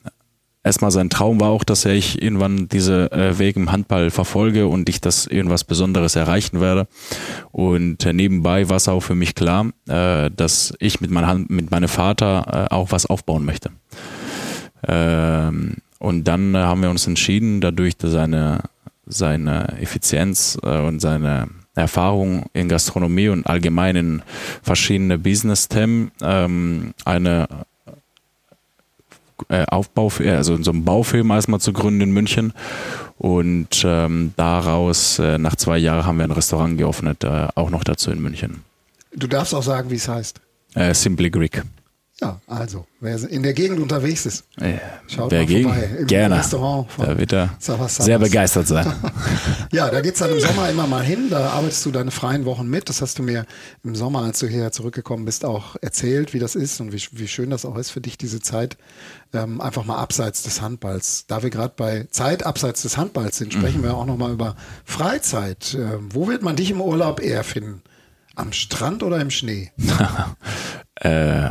erstmal 0.63 0.91
sein 0.91 1.09
Traum 1.09 1.39
war 1.39 1.49
auch, 1.49 1.63
dass 1.63 1.85
ich 1.85 2.21
irgendwann 2.21 2.67
diese 2.67 3.11
äh, 3.11 3.39
Weg 3.39 3.55
im 3.55 3.71
Handball 3.71 4.09
verfolge 4.09 4.67
und 4.67 4.89
ich 4.89 5.01
das 5.01 5.27
irgendwas 5.27 5.63
Besonderes 5.63 6.15
erreichen 6.15 6.61
werde. 6.61 6.87
Und 7.51 8.05
äh, 8.05 8.13
nebenbei 8.13 8.69
war 8.69 8.77
es 8.77 8.87
auch 8.87 9.01
für 9.01 9.15
mich 9.15 9.35
klar, 9.35 9.71
äh, 9.87 10.29
dass 10.31 10.73
ich 10.79 11.01
mit, 11.01 11.11
mein 11.11 11.27
Hand, 11.27 11.49
mit 11.49 11.71
meinem 11.71 11.89
Vater 11.89 12.67
äh, 12.69 12.73
auch 12.73 12.91
was 12.91 13.05
aufbauen 13.05 13.45
möchte. 13.45 13.71
Ähm, 14.87 15.77
und 15.99 16.27
dann 16.27 16.55
äh, 16.55 16.59
haben 16.59 16.81
wir 16.81 16.89
uns 16.89 17.07
entschieden, 17.07 17.61
dadurch, 17.61 17.93
seine, 18.01 18.61
seine 19.05 19.77
Effizienz 19.79 20.57
äh, 20.63 20.79
und 20.79 20.99
seine 20.99 21.49
Erfahrung 21.75 22.45
in 22.53 22.67
Gastronomie 22.67 23.29
und 23.29 23.45
allgemein 23.45 23.95
in 23.95 24.21
verschiedene 24.61 25.17
Business-Themen 25.17 26.11
ähm, 26.21 26.93
eine 27.05 27.47
äh, 29.51 29.65
Aufbau, 29.67 30.11
also 30.25 30.61
so 30.63 30.71
einen 30.71 30.85
Baufilm 30.85 31.29
erstmal 31.29 31.59
zu 31.59 31.73
gründen 31.73 32.01
in 32.01 32.11
München. 32.11 32.53
Und 33.17 33.83
ähm, 33.85 34.33
daraus, 34.37 35.19
äh, 35.19 35.37
nach 35.37 35.55
zwei 35.55 35.77
Jahren, 35.77 36.05
haben 36.05 36.17
wir 36.17 36.23
ein 36.23 36.31
Restaurant 36.31 36.77
geöffnet, 36.77 37.23
äh, 37.23 37.47
auch 37.53 37.69
noch 37.69 37.83
dazu 37.83 38.11
in 38.11 38.21
München. 38.21 38.63
Du 39.13 39.27
darfst 39.27 39.53
auch 39.53 39.63
sagen, 39.63 39.91
wie 39.91 39.95
es 39.95 40.07
heißt. 40.07 40.39
Äh, 40.73 40.93
Simply 40.93 41.29
Greek. 41.29 41.63
Ja, 42.23 42.39
also, 42.45 42.85
wer 42.99 43.17
in 43.31 43.41
der 43.41 43.53
Gegend 43.53 43.79
unterwegs 43.79 44.27
ist, 44.27 44.43
schaut 45.07 45.31
wer 45.31 45.41
mal 45.43 45.61
vorbei. 45.63 45.89
Im 46.01 46.05
Gerne. 46.05 46.37
Restaurant 46.37 46.87
da 46.95 47.17
wird 47.17 47.33
er 47.33 47.49
sehr 47.59 48.19
begeistert 48.19 48.67
sein. 48.67 48.93
ja, 49.71 49.89
da 49.89 50.01
geht 50.01 50.13
es 50.13 50.19
dann 50.19 50.29
im 50.29 50.39
Sommer 50.39 50.69
immer 50.69 50.85
mal 50.85 51.03
hin. 51.03 51.31
Da 51.31 51.49
arbeitest 51.49 51.83
du 51.83 51.91
deine 51.91 52.11
freien 52.11 52.45
Wochen 52.45 52.69
mit. 52.69 52.89
Das 52.89 53.01
hast 53.01 53.17
du 53.17 53.23
mir 53.23 53.47
im 53.83 53.95
Sommer, 53.95 54.21
als 54.21 54.37
du 54.37 54.45
hierher 54.45 54.71
zurückgekommen 54.71 55.25
bist, 55.25 55.45
auch 55.45 55.77
erzählt, 55.81 56.35
wie 56.35 56.37
das 56.37 56.53
ist 56.53 56.79
und 56.79 56.93
wie, 56.93 57.01
wie 57.13 57.27
schön 57.27 57.49
das 57.49 57.65
auch 57.65 57.75
ist 57.75 57.89
für 57.89 58.01
dich, 58.01 58.19
diese 58.19 58.39
Zeit. 58.39 58.77
Ähm, 59.33 59.59
einfach 59.59 59.85
mal 59.85 59.97
abseits 59.97 60.43
des 60.43 60.61
Handballs. 60.61 61.25
Da 61.25 61.41
wir 61.41 61.49
gerade 61.49 61.73
bei 61.75 62.05
Zeit 62.11 62.45
abseits 62.45 62.83
des 62.83 62.97
Handballs 62.97 63.37
sind, 63.37 63.51
sprechen 63.51 63.79
mhm. 63.79 63.85
wir 63.85 63.97
auch 63.97 64.05
nochmal 64.05 64.31
über 64.31 64.55
Freizeit. 64.85 65.73
Ähm, 65.73 66.09
wo 66.13 66.27
wird 66.27 66.43
man 66.43 66.55
dich 66.55 66.69
im 66.69 66.81
Urlaub 66.81 67.19
eher 67.19 67.43
finden? 67.43 67.81
Am 68.35 68.53
Strand 68.53 69.01
oder 69.01 69.19
im 69.19 69.31
Schnee? 69.31 69.71
äh 70.95 71.49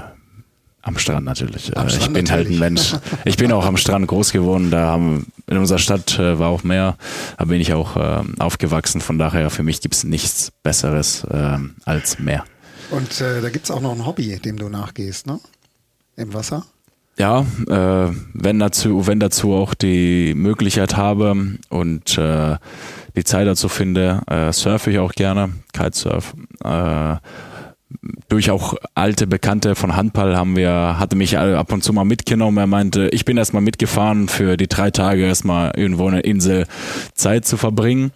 am 0.82 0.98
Strand 0.98 1.24
natürlich. 1.24 1.76
Am 1.76 1.86
äh, 1.86 1.90
Strand 1.90 2.06
ich 2.06 2.12
bin 2.12 2.24
natürlich. 2.24 2.30
halt 2.30 2.48
ein 2.48 2.58
Mensch. 2.58 2.94
Ich 3.24 3.36
bin 3.36 3.52
auch 3.52 3.66
am 3.66 3.76
Strand 3.76 4.06
groß 4.06 4.32
geworden. 4.32 4.70
Da 4.70 4.86
haben 4.86 5.26
in 5.46 5.58
unserer 5.58 5.78
Stadt 5.78 6.18
äh, 6.18 6.38
war 6.38 6.48
auch 6.48 6.62
Meer. 6.62 6.96
Da 7.38 7.44
bin 7.44 7.60
ich 7.60 7.72
auch 7.72 7.96
äh, 7.96 8.22
aufgewachsen. 8.38 9.00
Von 9.00 9.18
daher 9.18 9.50
für 9.50 9.62
mich 9.62 9.80
gibt 9.80 9.94
es 9.94 10.04
nichts 10.04 10.52
Besseres 10.62 11.24
äh, 11.24 11.58
als 11.84 12.18
Meer. 12.18 12.44
Und 12.90 13.20
äh, 13.20 13.40
da 13.40 13.50
gibt 13.50 13.66
es 13.66 13.70
auch 13.70 13.80
noch 13.80 13.92
ein 13.92 14.06
Hobby, 14.06 14.38
dem 14.38 14.56
du 14.56 14.68
nachgehst, 14.68 15.26
ne? 15.26 15.38
Im 16.16 16.34
Wasser? 16.34 16.64
Ja, 17.18 17.44
äh, 17.68 18.12
wenn 18.34 18.58
dazu, 18.58 19.06
wenn 19.06 19.20
dazu 19.20 19.52
auch 19.52 19.74
die 19.74 20.34
Möglichkeit 20.34 20.96
habe 20.96 21.58
und 21.68 22.16
die 23.16 23.24
Zeit 23.24 23.46
dazu 23.46 23.68
finde, 23.68 24.22
surfe 24.52 24.92
ich 24.92 24.98
auch 24.98 25.12
gerne, 25.12 25.50
Kitesurf 25.72 26.34
durch 28.28 28.50
auch 28.50 28.74
alte 28.94 29.26
Bekannte 29.26 29.74
von 29.74 29.96
Handball 29.96 30.36
haben 30.36 30.56
wir, 30.56 30.98
hatte 30.98 31.16
mich 31.16 31.36
ab 31.36 31.72
und 31.72 31.82
zu 31.82 31.92
mal 31.92 32.04
mitgenommen. 32.04 32.58
Er 32.58 32.66
meinte, 32.66 33.08
ich 33.12 33.24
bin 33.24 33.36
erstmal 33.36 33.62
mitgefahren 33.62 34.28
für 34.28 34.56
die 34.56 34.68
drei 34.68 34.90
Tage 34.90 35.22
erstmal 35.22 35.72
irgendwo 35.76 36.06
eine 36.06 36.20
Insel 36.20 36.66
Zeit 37.14 37.44
zu 37.44 37.56
verbringen, 37.56 38.12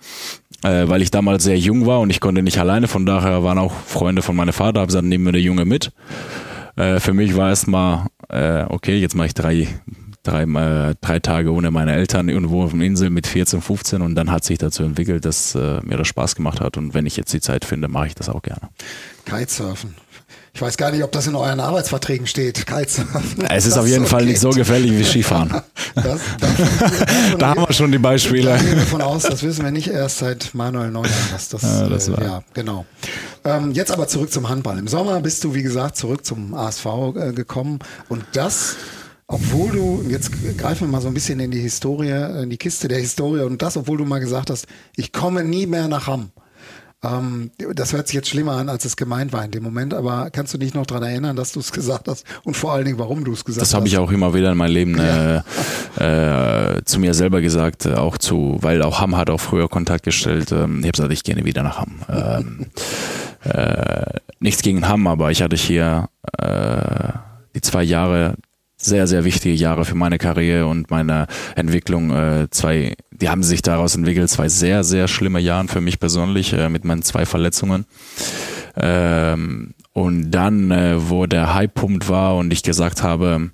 äh, 0.62 0.88
weil 0.88 1.02
ich 1.02 1.11
damals 1.11 1.45
sehr 1.45 1.59
jung 1.59 1.87
war 1.87 2.00
und 2.00 2.11
ich 2.11 2.21
konnte 2.21 2.43
nicht 2.43 2.59
alleine. 2.59 2.88
Von 2.88 3.07
daher 3.07 3.43
waren 3.43 3.59
auch 3.59 3.73
Freunde 3.73 4.23
von 4.23 4.37
meinem 4.37 4.52
Vater, 4.52 4.81
haben 4.81 4.87
gesagt, 4.87 5.04
nehmen 5.04 5.25
wir 5.25 5.33
der 5.33 5.40
Junge 5.40 5.64
mit. 5.64 5.90
Äh, 6.76 7.00
für 7.00 7.12
mich 7.12 7.37
war 7.37 7.49
erstmal, 7.49 8.07
äh, 8.28 8.64
okay, 8.69 8.99
jetzt 8.99 9.14
mache 9.16 9.28
ich 9.28 9.35
drei, 9.35 9.69
drei, 10.23 10.43
äh, 10.43 10.95
drei 11.00 11.19
Tage 11.19 11.52
ohne 11.52 11.71
meine 11.71 11.93
Eltern 11.93 12.28
irgendwo 12.28 12.62
auf 12.62 12.73
einer 12.75 12.85
Insel 12.85 13.11
mit 13.11 13.26
14, 13.26 13.61
15 13.61 14.02
und 14.02 14.14
dann 14.14 14.31
hat 14.31 14.45
sich 14.45 14.59
dazu 14.59 14.85
entwickelt, 14.85 15.25
dass 15.25 15.54
äh, 15.54 15.81
mir 15.83 15.97
das 15.97 16.09
Spaß 16.09 16.37
gemacht 16.37 16.61
hat 16.61 16.76
und 16.76 16.95
wenn 16.95 17.07
ich 17.07 17.16
jetzt 17.16 17.33
die 17.33 17.40
Zeit 17.40 17.64
finde, 17.64 17.88
mache 17.88 18.09
ich 18.09 18.14
das 18.14 18.28
auch 18.28 18.43
gerne. 18.43 18.69
Kitesurfen. 19.25 19.95
Ich 20.57 20.62
weiß 20.62 20.76
gar 20.76 20.93
nicht, 20.93 21.02
ob 21.02 21.11
das 21.11 21.26
in 21.26 21.35
euren 21.35 21.59
Arbeitsverträgen 21.59 22.28
steht. 22.28 22.66
Kitesurfen. 22.66 23.45
Es 23.50 23.66
ist 23.66 23.76
auf 23.76 23.88
jeden 23.88 24.07
Fall 24.07 24.25
nicht 24.25 24.38
so 24.38 24.50
gefährlich 24.50 24.93
wie 24.93 25.04
Skifahren. 25.04 25.62
Das, 25.97 26.21
das 26.38 26.50
da 27.38 27.49
haben 27.49 27.62
wir 27.62 27.73
schon 27.73 27.90
die 27.90 27.99
Beispiele. 27.99 28.50
Da 28.50 28.57
gehen 28.59 28.76
wir 28.76 28.87
von 28.87 29.02
aus, 29.02 29.25
das 29.25 29.43
wissen 29.43 29.64
wir 29.64 29.73
nicht 29.73 29.88
erst 29.88 30.19
seit 30.19 30.54
Manuel 30.54 30.90
Neuer. 30.90 31.11
Was 31.33 31.49
das, 31.49 31.62
ja, 31.62 31.88
das 31.88 32.11
war. 32.12 32.21
Äh, 32.21 32.25
ja, 32.25 32.45
genau. 32.54 32.87
Ähm, 33.45 33.73
jetzt 33.73 33.90
aber 33.90 34.07
zurück 34.07 34.33
zum 34.33 34.49
Handball. 34.49 34.78
Im 34.78 34.87
Sommer 34.87 35.21
bist 35.21 35.43
du, 35.43 35.54
wie 35.54 35.62
gesagt, 35.62 35.97
zurück 35.97 36.25
zum 36.25 36.54
ASV 36.54 36.87
äh, 37.16 37.33
gekommen 37.33 37.81
und 38.09 38.25
das 38.33 38.76
obwohl 39.26 39.71
du, 39.71 40.04
jetzt 40.09 40.31
greifen 40.59 40.87
wir 40.87 40.93
mal 40.93 41.00
so 41.00 41.09
ein 41.09 41.14
bisschen 41.14 41.40
in 41.40 41.50
die 41.50 41.61
Historie, 41.61 42.43
in 42.43 42.50
die 42.50 42.59
Kiste 42.59 42.88
der 42.88 42.99
Historie 42.99 43.40
und 43.40 43.62
das, 43.62 43.76
obwohl 43.76 43.97
du 43.97 44.04
mal 44.04 44.21
gesagt 44.21 44.50
hast, 44.50 44.66
ich 44.97 45.12
komme 45.12 45.45
nie 45.45 45.66
mehr 45.66 45.88
nach 45.88 46.07
Hamm. 46.07 46.31
Ähm, 47.04 47.50
das 47.75 47.92
hört 47.92 48.08
sich 48.08 48.14
jetzt 48.14 48.28
schlimmer 48.28 48.52
an, 48.52 48.68
als 48.68 48.84
es 48.84 48.96
gemeint 48.96 49.32
war 49.32 49.44
in 49.44 49.50
dem 49.50 49.62
Moment, 49.62 49.94
aber 49.94 50.30
kannst 50.30 50.54
du 50.54 50.58
dich 50.58 50.75
noch 50.75 50.87
daran 50.87 51.04
erinnern, 51.04 51.37
dass 51.37 51.52
du 51.52 51.61
es 51.61 51.73
gesagt 51.73 52.08
hast 52.08 52.25
und 52.44 52.56
vor 52.56 52.73
allen 52.73 52.84
Dingen, 52.84 52.99
warum 52.99 53.25
du 53.25 53.32
es 53.32 53.44
gesagt 53.44 53.61
das 53.61 53.68
hast? 53.68 53.73
Das 53.73 53.76
habe 53.76 53.88
ich 53.88 53.99
auch 53.99 54.11
immer 54.11 54.34
wieder 54.34 54.52
in 54.52 54.58
meinem 54.58 54.73
Leben 54.73 54.99
ja. 54.99 55.44
äh, 55.99 56.76
äh, 56.76 56.84
zu 56.84 56.99
mir 56.99 57.14
selber 57.14 57.40
gesagt, 57.40 57.87
äh, 57.87 57.94
auch 57.94 58.18
zu, 58.18 58.58
weil 58.61 58.82
auch 58.82 59.00
Hamm 59.00 59.16
hat 59.16 59.30
auch 59.30 59.40
früher 59.40 59.68
Kontakt 59.68 60.04
gestellt. 60.04 60.52
Ähm, 60.52 60.80
ich 60.80 60.87
habe 60.87 60.92
gesagt, 60.92 61.12
ich 61.12 61.25
gehe 61.25 61.44
wieder 61.44 61.62
nach 61.62 61.78
Hamm. 61.78 62.02
Ähm, 62.08 62.66
äh, 63.44 64.18
nichts 64.40 64.62
gegen 64.62 64.88
Hamm, 64.88 65.06
aber 65.06 65.30
ich 65.30 65.42
hatte 65.42 65.56
hier 65.56 66.08
äh, 66.38 67.12
die 67.54 67.61
zwei 67.61 67.82
Jahre 67.82 68.34
sehr, 68.85 69.07
sehr 69.07 69.25
wichtige 69.25 69.55
Jahre 69.55 69.85
für 69.85 69.95
meine 69.95 70.19
Karriere 70.19 70.67
und 70.67 70.91
meine 70.91 71.26
Entwicklung. 71.57 72.11
Äh, 72.11 72.49
zwei, 72.50 72.95
die 73.11 73.29
haben 73.29 73.43
sich 73.43 73.62
daraus 73.62 73.97
entwickelt, 73.97 74.31
zwei 74.31 74.49
sehr, 74.49 74.85
sehr 74.85 75.09
schlimme 75.09 75.41
Jahre 75.41 75.69
für 75.69 75.81
mich 75.81 76.00
persönlich 76.00 76.53
äh, 76.53 76.69
mit 76.69 76.85
meinen 76.85 77.03
zwei 77.03 77.26
Verletzungen. 77.26 77.87
Ähm, 78.76 79.75
und 79.93 80.31
dann, 80.33 80.71
äh, 80.71 81.09
wo 81.09 81.26
der 81.26 81.55
Highpunkt 81.55 82.09
war 82.09 82.37
und 82.37 82.53
ich 82.53 82.62
gesagt 82.62 83.03
habe, 83.03 83.50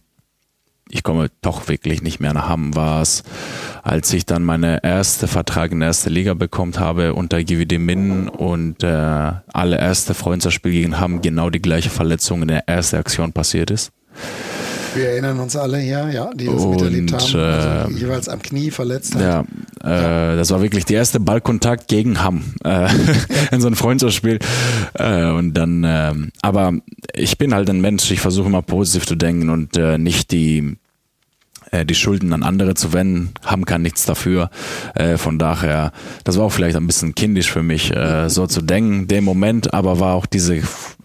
ich 0.91 1.03
komme 1.03 1.31
doch 1.41 1.69
wirklich 1.69 2.03
nicht 2.03 2.21
mehr 2.21 2.33
nach 2.33 2.49
Hamm, 2.49 2.75
war 2.75 3.03
es, 3.03 3.23
als 3.83 4.13
ich 4.13 4.27
dann 4.27 4.43
meine 4.43 4.83
erste 4.83 5.29
Vertrag 5.29 5.73
in 5.73 5.81
der 5.81 5.89
ersten 5.89 6.11
Liga 6.11 6.35
bekommen 6.35 6.79
habe 6.79 7.15
unter 7.15 7.43
GWD 7.43 7.79
Minden 7.79 8.29
und 8.29 8.83
äh, 8.83 9.33
allererste 9.53 10.15
Freundschaftsspiel 10.15 10.73
gegen 10.73 10.99
Hamm 10.99 11.23
genau 11.23 11.51
die 11.51 11.63
gleiche 11.63 11.91
Verletzung 11.91 12.43
in 12.43 12.49
der 12.49 12.69
ersten 12.69 12.97
Aktion 12.97 13.33
passiert 13.33 13.71
ist. 13.71 13.93
Wir 14.95 15.11
erinnern 15.11 15.39
uns 15.39 15.57
alle 15.57 15.79
hier, 15.79 16.11
ja, 16.13 16.31
die 16.35 16.47
das 16.47 16.63
und, 16.63 16.71
miterlebt 16.71 17.13
haben, 17.13 17.21
also 17.21 17.39
äh, 17.39 17.99
jeweils 17.99 18.29
am 18.29 18.43
Knie 18.43 18.71
verletzt 18.71 19.15
hat. 19.15 19.23
Ja, 19.23 19.41
äh, 19.85 20.37
das 20.37 20.51
war 20.51 20.63
wirklich 20.63 20.85
der 20.85 20.99
erste 20.99 21.21
Ballkontakt 21.21 21.89
gegen 21.89 22.23
Hamm 22.23 22.55
äh, 22.65 22.89
in 23.53 23.61
so 23.61 23.67
einem 23.67 23.77
Freundschaftsspiel. 23.77 24.39
Äh, 24.95 25.31
und 25.31 25.55
dann, 25.55 25.85
äh, 25.85 26.15
aber 26.43 26.75
ich 27.15 27.39
bin 27.39 27.55
halt 27.55 27.71
ein 27.71 27.81
Mensch, 27.81 28.11
ich 28.11 28.21
versuche 28.21 28.49
immer 28.49 28.63
positiv 28.63 29.07
zu 29.07 29.15
denken 29.15 29.49
und 29.49 29.77
äh, 29.77 29.99
nicht 29.99 30.33
die 30.33 30.77
äh, 31.71 31.85
die 31.85 31.95
Schulden 31.95 32.33
an 32.33 32.43
andere 32.43 32.75
zu 32.75 32.93
wenden, 32.93 33.33
haben 33.45 33.65
kann 33.65 33.83
nichts 33.83 34.05
dafür. 34.05 34.51
Äh, 34.95 35.17
von 35.17 35.39
daher, 35.39 35.93
das 36.25 36.37
war 36.37 36.45
auch 36.45 36.53
vielleicht 36.53 36.77
ein 36.77 36.87
bisschen 36.87 37.15
kindisch 37.15 37.51
für 37.51 37.63
mich, 37.63 37.95
äh, 37.95 38.29
so 38.29 38.47
zu 38.47 38.63
denken, 38.63 39.09
dem 39.09 39.25
Moment, 39.25 39.73
aber 39.73 40.01
war 40.01 40.15
auch 40.15 40.27
diese, 40.27 40.63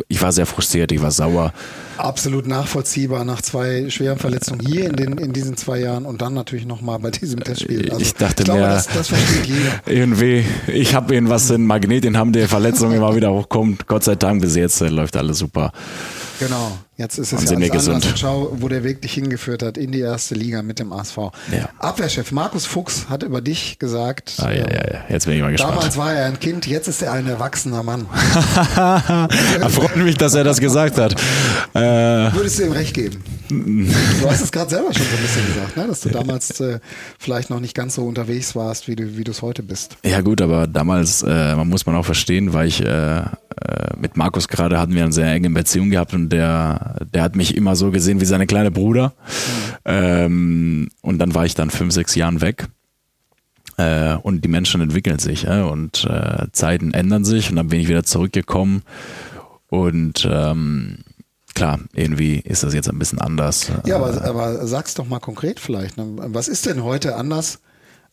ich 0.07 0.21
war 0.21 0.31
sehr 0.31 0.45
frustriert, 0.45 0.91
ich 0.91 1.01
war 1.01 1.11
sauer. 1.11 1.53
Absolut 1.97 2.45
nachvollziehbar 2.45 3.23
nach 3.23 3.41
zwei 3.41 3.89
schweren 3.89 4.17
Verletzungen 4.17 4.59
hier 4.59 4.89
in, 4.89 4.95
den, 4.95 5.17
in 5.17 5.31
diesen 5.31 5.55
zwei 5.55 5.79
Jahren 5.79 6.05
und 6.05 6.21
dann 6.21 6.33
natürlich 6.33 6.65
nochmal 6.65 6.99
bei 6.99 7.11
diesem 7.11 7.39
Testspiel. 7.39 7.89
Also, 7.89 8.01
ich 8.01 8.13
dachte 8.15 8.41
ich 8.41 8.45
glaube, 8.45 8.61
mir, 8.61 8.67
das, 8.67 8.87
das 8.87 9.07
versteht 9.07 9.45
jeder. 9.45 9.81
irgendwie, 9.85 10.45
ich 10.67 10.93
habe 10.93 11.13
irgendwas 11.13 11.49
in 11.49 11.65
Magnet, 11.65 12.03
den 12.03 12.17
haben 12.17 12.33
die 12.33 12.47
Verletzung 12.47 12.91
immer 12.91 13.15
wieder 13.15 13.31
hochkommt. 13.31 13.87
Gott 13.87 14.03
sei 14.03 14.15
Dank 14.15 14.41
bis 14.41 14.55
jetzt 14.55 14.81
läuft 14.81 15.15
alles 15.15 15.37
super. 15.37 15.71
Genau. 16.39 16.77
Jetzt 16.97 17.17
ist 17.17 17.33
es 17.33 17.49
ja 17.49 17.57
alles 17.57 17.71
gesund. 17.71 18.05
Und 18.05 18.17
schau, 18.17 18.53
wo 18.53 18.69
der 18.69 18.85
Weg 18.85 19.01
dich 19.01 19.13
hingeführt 19.13 19.63
hat, 19.63 19.77
in 19.77 19.91
die 19.91 19.99
erste 19.99 20.33
Liga 20.33 20.61
mit 20.61 20.79
dem 20.79 20.93
ASV. 20.93 21.17
Ja. 21.51 21.69
Abwehrchef 21.79 22.31
Markus 22.31 22.65
Fuchs 22.65 23.09
hat 23.09 23.23
über 23.23 23.41
dich 23.41 23.79
gesagt, 23.79 24.35
ah, 24.37 24.49
ja, 24.49 24.59
ja, 24.59 24.93
ja. 24.93 24.99
jetzt 25.09 25.25
bin 25.25 25.35
ich 25.35 25.41
mal 25.41 25.51
gespannt. 25.51 25.75
Damals 25.75 25.97
war 25.97 26.13
er 26.13 26.27
ein 26.27 26.39
Kind, 26.39 26.67
jetzt 26.67 26.87
ist 26.87 27.01
er 27.01 27.11
ein 27.11 27.27
erwachsener 27.27 27.83
Mann. 27.83 28.05
Freut 29.69 29.97
mich, 29.97 30.15
dass 30.15 30.35
er 30.35 30.45
das 30.45 30.61
gesagt 30.61 30.97
hat. 30.97 31.19
Äh, 31.73 31.79
Würdest 32.33 32.59
du 32.59 32.63
ihm 32.63 32.71
recht 32.71 32.93
geben? 32.93 33.21
du 33.49 34.29
hast 34.29 34.41
es 34.41 34.51
gerade 34.51 34.69
selber 34.69 34.93
schon 34.93 35.03
so 35.03 35.15
ein 35.17 35.21
bisschen 35.21 35.45
gesagt, 35.47 35.77
ne? 35.77 35.87
dass 35.87 35.99
du 35.99 36.09
damals 36.09 36.59
äh, 36.61 36.79
vielleicht 37.19 37.49
noch 37.49 37.59
nicht 37.59 37.75
ganz 37.75 37.95
so 37.95 38.05
unterwegs 38.05 38.55
warst, 38.55 38.87
wie 38.87 38.95
du 38.95 39.17
wie 39.17 39.23
es 39.29 39.41
heute 39.41 39.63
bist. 39.63 39.97
Ja 40.03 40.21
gut, 40.21 40.41
aber 40.41 40.65
damals, 40.65 41.23
äh, 41.23 41.55
man 41.55 41.67
muss 41.67 41.85
man 41.85 41.95
auch 41.95 42.05
verstehen, 42.05 42.53
weil 42.53 42.67
ich 42.67 42.81
äh, 42.81 43.19
äh, 43.19 43.97
mit 43.97 44.17
Markus 44.17 44.47
gerade 44.47 44.79
hatten 44.79 44.93
wir 44.93 45.03
eine 45.03 45.13
sehr 45.13 45.31
enge 45.31 45.49
Beziehung 45.49 45.89
gehabt 45.89 46.13
und 46.13 46.29
der, 46.29 46.84
der 47.13 47.23
hat 47.23 47.35
mich 47.35 47.55
immer 47.55 47.75
so 47.75 47.91
gesehen 47.91 48.21
wie 48.21 48.25
seine 48.25 48.47
kleine 48.47 48.71
Bruder. 48.71 49.13
Mhm. 49.15 49.75
Ähm, 49.85 50.89
und 51.01 51.19
dann 51.19 51.33
war 51.35 51.45
ich 51.45 51.55
dann 51.55 51.69
fünf, 51.69 51.93
sechs 51.93 52.15
Jahren 52.15 52.41
weg. 52.41 52.67
Äh, 53.77 54.15
und 54.15 54.43
die 54.43 54.49
Menschen 54.49 54.81
entwickeln 54.81 55.19
sich 55.19 55.45
äh, 55.45 55.61
und 55.61 56.05
äh, 56.05 56.47
Zeiten 56.53 56.93
ändern 56.93 57.25
sich 57.25 57.49
und 57.49 57.57
dann 57.57 57.67
bin 57.67 57.81
ich 57.81 57.89
wieder 57.89 58.03
zurückgekommen 58.03 58.83
und 59.67 60.25
ähm, 60.31 60.99
klar, 61.53 61.79
irgendwie 61.93 62.39
ist 62.39 62.63
das 62.63 62.73
jetzt 62.73 62.89
ein 62.89 62.99
bisschen 62.99 63.19
anders. 63.19 63.71
Ja, 63.85 63.97
aber, 63.97 64.21
aber 64.23 64.67
sag's 64.67 64.93
doch 64.93 65.07
mal 65.07 65.19
konkret 65.19 65.59
vielleicht. 65.59 65.97
Ne? 65.97 66.05
Was 66.15 66.47
ist 66.47 66.65
denn 66.65 66.83
heute 66.83 67.15
anders 67.15 67.59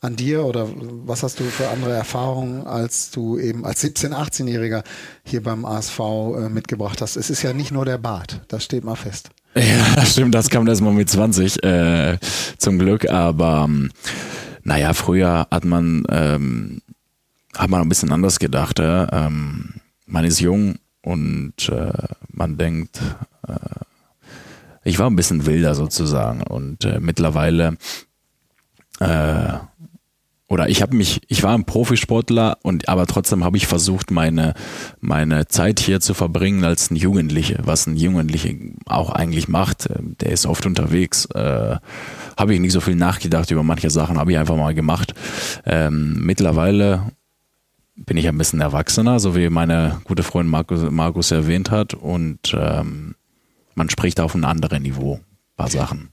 an 0.02 0.16
dir 0.16 0.44
oder 0.44 0.68
was 1.06 1.23
hast 1.23 1.38
du 1.38 1.44
für 1.44 1.68
andere 1.68 1.92
Erfahrungen, 1.94 2.66
als 2.66 3.12
du 3.12 3.38
eben 3.38 3.64
als 3.64 3.85
17-, 3.85 4.12
18-Jähriger 4.12 4.82
hier 5.25 5.42
beim 5.42 5.64
ASV 5.64 6.00
äh, 6.00 6.49
mitgebracht 6.49 7.00
hast? 7.00 7.16
Es 7.16 7.30
ist 7.30 7.42
ja 7.42 7.52
nicht 7.52 7.71
nur 7.71 7.85
der 7.85 7.99
Bart, 7.99 8.40
das 8.49 8.64
steht 8.64 8.85
mal 8.85 8.97
fest. 8.97 9.30
Ja, 9.54 9.94
das 9.94 10.12
stimmt, 10.12 10.35
das 10.35 10.50
kam 10.50 10.66
erst 10.66 10.80
mal 10.80 10.92
mit 10.92 11.09
20, 11.09 11.62
äh, 11.62 12.18
zum 12.59 12.78
Glück, 12.78 13.09
aber 13.09 13.66
ähm, 13.68 13.90
naja, 14.64 14.92
früher 14.92 15.47
hat 15.50 15.64
man, 15.64 16.04
ähm, 16.09 16.82
hat 17.56 17.71
man 17.71 17.82
ein 17.82 17.88
bisschen 17.88 18.11
anders 18.11 18.40
gedacht. 18.40 18.80
Ja? 18.80 19.26
Ähm, 19.26 19.75
man 20.06 20.25
ist 20.25 20.40
jung 20.40 20.76
und 21.02 21.68
äh, 21.68 21.92
man 22.32 22.59
denkt, 22.59 23.00
äh, 23.47 23.52
ich 24.82 24.99
war 24.99 25.09
ein 25.09 25.16
bisschen 25.16 25.47
wilder 25.47 25.76
sozusagen 25.76 26.42
und 26.42 26.85
äh, 26.85 26.99
mittlerweile 26.99 27.76
äh, 28.99 29.59
oder 30.52 30.68
ich 30.68 30.82
habe 30.82 30.94
mich, 30.94 31.23
ich 31.28 31.42
war 31.42 31.54
ein 31.54 31.64
Profisportler 31.64 32.59
und 32.61 32.87
aber 32.90 33.06
trotzdem 33.06 33.42
habe 33.42 33.56
ich 33.56 33.66
versucht, 33.66 34.11
meine 34.11 34.52
meine 35.00 35.47
Zeit 35.47 35.80
hier 35.80 36.00
zu 36.00 36.12
verbringen 36.12 36.62
als 36.62 36.90
ein 36.90 36.97
Jugendliche, 36.97 37.61
was 37.64 37.87
ein 37.87 37.97
Jugendliche 37.97 38.54
auch 38.85 39.09
eigentlich 39.09 39.49
macht. 39.49 39.88
Der 40.21 40.30
ist 40.30 40.44
oft 40.44 40.66
unterwegs. 40.66 41.25
Äh, 41.35 41.76
habe 42.37 42.52
ich 42.52 42.61
nicht 42.61 42.73
so 42.73 42.82
viel 42.82 42.97
nachgedacht 42.97 43.50
über 43.50 43.62
manche 43.62 43.88
Sachen, 43.88 44.18
habe 44.18 44.32
ich 44.32 44.37
einfach 44.37 44.56
mal 44.56 44.75
gemacht. 44.75 45.14
Ähm, 45.64 46.18
mittlerweile 46.21 47.12
bin 47.97 48.18
ich 48.18 48.28
ein 48.28 48.37
bisschen 48.37 48.61
erwachsener, 48.61 49.21
so 49.21 49.35
wie 49.35 49.49
meine 49.49 50.02
gute 50.04 50.23
Freundin 50.23 50.50
Markus, 50.50 50.82
Markus 50.90 51.30
erwähnt 51.30 51.71
hat 51.71 51.94
und 51.94 52.54
ähm, 52.54 53.14
man 53.75 53.88
spricht 53.88 54.21
auf 54.21 54.35
ein 54.35 54.44
anderes 54.44 54.80
Niveau, 54.80 55.14
ein 55.14 55.56
paar 55.56 55.71
Sachen. 55.71 56.12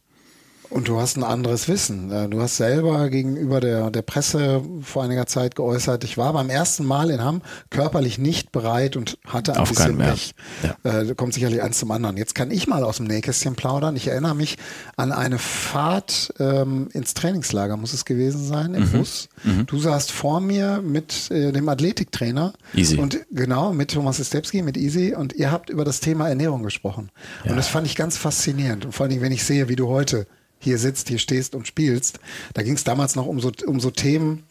Und 0.69 0.87
du 0.87 0.99
hast 0.99 1.17
ein 1.17 1.23
anderes 1.23 1.67
Wissen. 1.67 2.11
Äh, 2.11 2.29
du 2.29 2.41
hast 2.41 2.57
selber 2.57 3.09
gegenüber 3.09 3.59
der, 3.59 3.89
der 3.89 4.01
Presse 4.03 4.61
vor 4.81 5.03
einiger 5.03 5.25
Zeit 5.25 5.55
geäußert, 5.55 6.03
ich 6.03 6.17
war 6.17 6.33
beim 6.33 6.49
ersten 6.49 6.85
Mal 6.85 7.09
in 7.09 7.23
Hamm 7.23 7.41
körperlich 7.69 8.19
nicht 8.19 8.51
bereit 8.51 8.95
und 8.95 9.17
hatte 9.25 9.53
ein 9.53 9.59
Auf 9.59 9.69
bisschen 9.69 9.97
Pech. 9.97 10.35
Ja. 10.83 11.01
Äh, 11.01 11.15
kommt 11.15 11.33
sicherlich 11.33 11.63
eins 11.63 11.79
zum 11.79 11.89
anderen. 11.91 12.17
Jetzt 12.17 12.35
kann 12.35 12.51
ich 12.51 12.67
mal 12.67 12.83
aus 12.83 12.97
dem 12.97 13.07
Nähkästchen 13.07 13.55
plaudern. 13.55 13.95
Ich 13.95 14.07
erinnere 14.07 14.35
mich 14.35 14.57
an 14.95 15.11
eine 15.11 15.39
Fahrt 15.39 16.33
ähm, 16.39 16.89
ins 16.93 17.15
Trainingslager, 17.15 17.75
muss 17.75 17.93
es 17.93 18.05
gewesen 18.05 18.45
sein, 18.45 18.75
im 18.75 18.83
mhm. 18.83 18.91
Bus. 18.91 19.29
Mhm. 19.43 19.65
Du 19.65 19.79
saßt 19.79 20.11
vor 20.11 20.39
mir 20.39 20.81
mit 20.83 21.31
äh, 21.31 21.51
dem 21.51 21.67
Athletiktrainer. 21.67 22.53
Easy. 22.75 22.97
Und 22.97 23.19
genau, 23.31 23.73
mit 23.73 23.91
Thomas 23.91 24.23
Stepski, 24.25 24.61
mit 24.61 24.77
Easy. 24.77 25.15
Und 25.15 25.33
ihr 25.33 25.51
habt 25.51 25.69
über 25.71 25.83
das 25.83 25.99
Thema 25.99 26.29
Ernährung 26.29 26.61
gesprochen. 26.61 27.09
Ja. 27.43 27.51
Und 27.51 27.57
das 27.57 27.67
fand 27.67 27.87
ich 27.87 27.95
ganz 27.95 28.17
faszinierend. 28.17 28.85
Und 28.85 28.91
vor 28.91 29.07
Dingen, 29.07 29.21
wenn 29.21 29.31
ich 29.31 29.43
sehe, 29.43 29.67
wie 29.67 29.75
du 29.75 29.87
heute 29.87 30.27
hier 30.59 30.77
sitzt, 30.77 31.07
hier 31.07 31.19
stehst 31.19 31.55
und 31.55 31.67
spielst. 31.67 32.19
Da 32.53 32.61
ging 32.61 32.73
es 32.73 32.83
damals 32.83 33.15
noch 33.15 33.25
um 33.25 33.39
so, 33.39 33.51
um 33.65 33.79
so 33.79 33.91
Themen, 33.91 34.43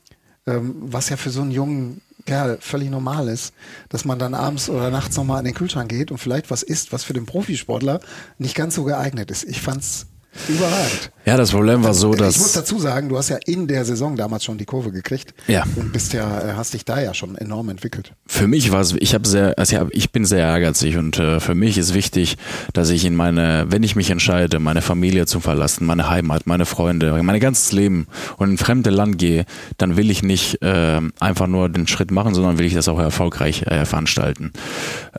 ähm, 0.47 0.75
was 0.81 1.09
ja 1.11 1.17
für 1.17 1.31
so 1.31 1.43
einen 1.43 1.51
jungen 1.51 2.01
Kerl 2.27 2.59
völlig 2.61 2.91
normal 2.91 3.29
ist, 3.29 3.55
dass 3.89 4.05
man 4.05 4.19
dann 4.19 4.35
abends 4.35 4.69
oder 4.69 4.91
nachts 4.91 5.17
nochmal 5.17 5.39
an 5.39 5.45
den 5.45 5.55
Kühlschrank 5.55 5.89
geht 5.89 6.11
und 6.11 6.19
vielleicht 6.19 6.51
was 6.51 6.63
isst, 6.63 6.93
was 6.93 7.05
für 7.05 7.15
den 7.15 7.25
Profisportler 7.25 8.01
nicht 8.37 8.55
ganz 8.55 8.75
so 8.75 8.85
geeignet 8.85 9.31
ist. 9.31 9.45
Ich 9.45 9.63
fand's 9.63 10.08
Überragend. 10.49 11.11
Ja, 11.29 11.37
das 11.37 11.51
Problem 11.51 11.85
war 11.85 11.93
so, 11.93 12.15
dass. 12.15 12.37
Ich 12.37 12.41
muss 12.41 12.53
dazu 12.53 12.79
sagen, 12.79 13.11
du 13.11 13.19
hast 13.19 13.29
ja 13.29 13.39
in 13.45 13.67
der 13.67 13.85
Saison 13.85 14.17
damals 14.17 14.45
schon 14.45 14.57
die 14.57 14.65
Kurve 14.65 14.93
gekriegt. 14.93 15.35
Ja. 15.47 15.65
Und 15.77 15.93
bist 15.93 16.15
ja, 16.15 16.41
äh, 16.41 16.53
hast 16.55 16.73
dich 16.73 16.87
da 16.87 17.03
ja 17.03 17.13
schon 17.13 17.37
enorm 17.37 17.69
entwickelt. 17.69 18.15
Für 18.27 18.47
mich 18.47 18.73
war 18.73 18.81
es, 18.81 18.95
ich 18.95 19.13
habe 19.13 19.29
sehr, 19.29 19.59
also 19.59 19.89
ich 19.91 20.11
bin 20.11 20.25
sehr 20.25 20.39
ehrgeizig 20.39 20.97
und 20.97 21.19
äh, 21.19 21.39
für 21.41 21.55
mich 21.55 21.77
ist 21.77 21.93
wichtig, 21.93 22.39
dass 22.73 22.89
ich 22.89 23.05
in 23.05 23.15
meine, 23.15 23.67
wenn 23.69 23.83
ich 23.83 23.95
mich 23.95 24.09
entscheide, 24.09 24.59
meine 24.59 24.81
Familie 24.81 25.27
zu 25.27 25.41
verlassen, 25.41 25.85
meine 25.85 26.09
Heimat, 26.09 26.47
meine 26.47 26.65
Freunde, 26.65 27.23
mein 27.23 27.41
ganzes 27.41 27.73
Leben 27.73 28.07
und 28.39 28.49
in 28.49 28.55
ein 28.55 28.59
fremdes 28.59 28.95
Land 28.95 29.19
gehe, 29.19 29.45
dann 29.77 29.99
will 29.99 30.11
ich 30.11 30.23
nicht 30.23 30.63
äh, 30.63 31.01
einfach 31.21 31.47
nur 31.47 31.69
den 31.69 31.87
Schritt 31.87 32.11
machen, 32.11 32.35
sondern 32.35 32.59
will 32.59 32.65
ich 32.65 32.75
das 32.75 32.89
auch 32.89 32.99
erfolgreich 32.99 33.67
äh, 33.67 33.85
veranstalten. 33.85 34.53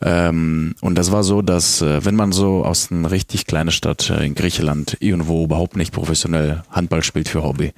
Ähm, 0.02 0.74
und 0.82 0.96
das 0.96 1.12
war 1.12 1.24
so, 1.24 1.44
dass 1.44 1.84
äh, 1.84 2.04
wenn 2.04 2.16
man 2.16 2.32
so 2.32 2.66
aus 2.66 2.92
einer 2.92 3.12
richtig 3.12 3.46
kleinen 3.46 3.70
Stadt 3.70 4.10
äh, 4.10 4.26
in 4.26 4.34
Griechenland 4.34 4.98
irgendwo 5.00 5.44
überhaupt 5.44 5.76
nicht 5.76 5.94
professionell 5.94 6.64
Handball 6.70 7.04
spielt 7.04 7.30
für 7.30 7.44
Hobby. 7.44 7.74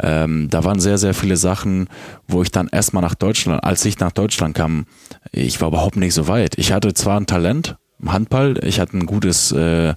Ähm, 0.00 0.48
da 0.50 0.64
waren 0.64 0.80
sehr, 0.80 0.98
sehr 0.98 1.14
viele 1.14 1.36
Sachen, 1.36 1.88
wo 2.28 2.42
ich 2.42 2.50
dann 2.50 2.68
erstmal 2.68 3.02
nach 3.02 3.14
Deutschland, 3.14 3.64
als 3.64 3.84
ich 3.84 3.98
nach 3.98 4.12
Deutschland 4.12 4.54
kam, 4.54 4.86
ich 5.32 5.60
war 5.60 5.68
überhaupt 5.68 5.96
nicht 5.96 6.14
so 6.14 6.28
weit. 6.28 6.58
Ich 6.58 6.72
hatte 6.72 6.94
zwar 6.94 7.18
ein 7.18 7.26
Talent 7.26 7.76
im 8.00 8.12
Handball, 8.12 8.58
ich 8.64 8.80
hatte 8.80 8.96
ein 8.96 9.06
gutes, 9.06 9.52
äh, 9.52 9.94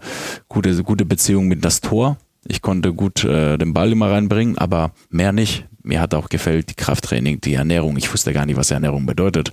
gute, 0.50 0.84
gute 0.84 1.06
Beziehung 1.06 1.48
mit 1.48 1.64
das 1.64 1.82
Tor. 1.82 2.18
Ich 2.46 2.62
konnte 2.62 2.94
gut 2.94 3.24
äh, 3.24 3.58
den 3.58 3.74
Ball 3.74 3.92
immer 3.92 4.12
reinbringen, 4.12 4.58
aber 4.58 4.92
mehr 5.10 5.32
nicht 5.32 5.66
mir 5.84 6.00
hat 6.00 6.14
auch 6.14 6.30
gefällt 6.30 6.70
die 6.70 6.76
Krafttraining, 6.76 7.42
die 7.42 7.54
Ernährung. 7.54 7.98
Ich 7.98 8.12
wusste 8.12 8.34
gar 8.34 8.46
nicht, 8.46 8.56
was 8.56 8.72
Ernährung 8.72 9.06
bedeutet. 9.06 9.52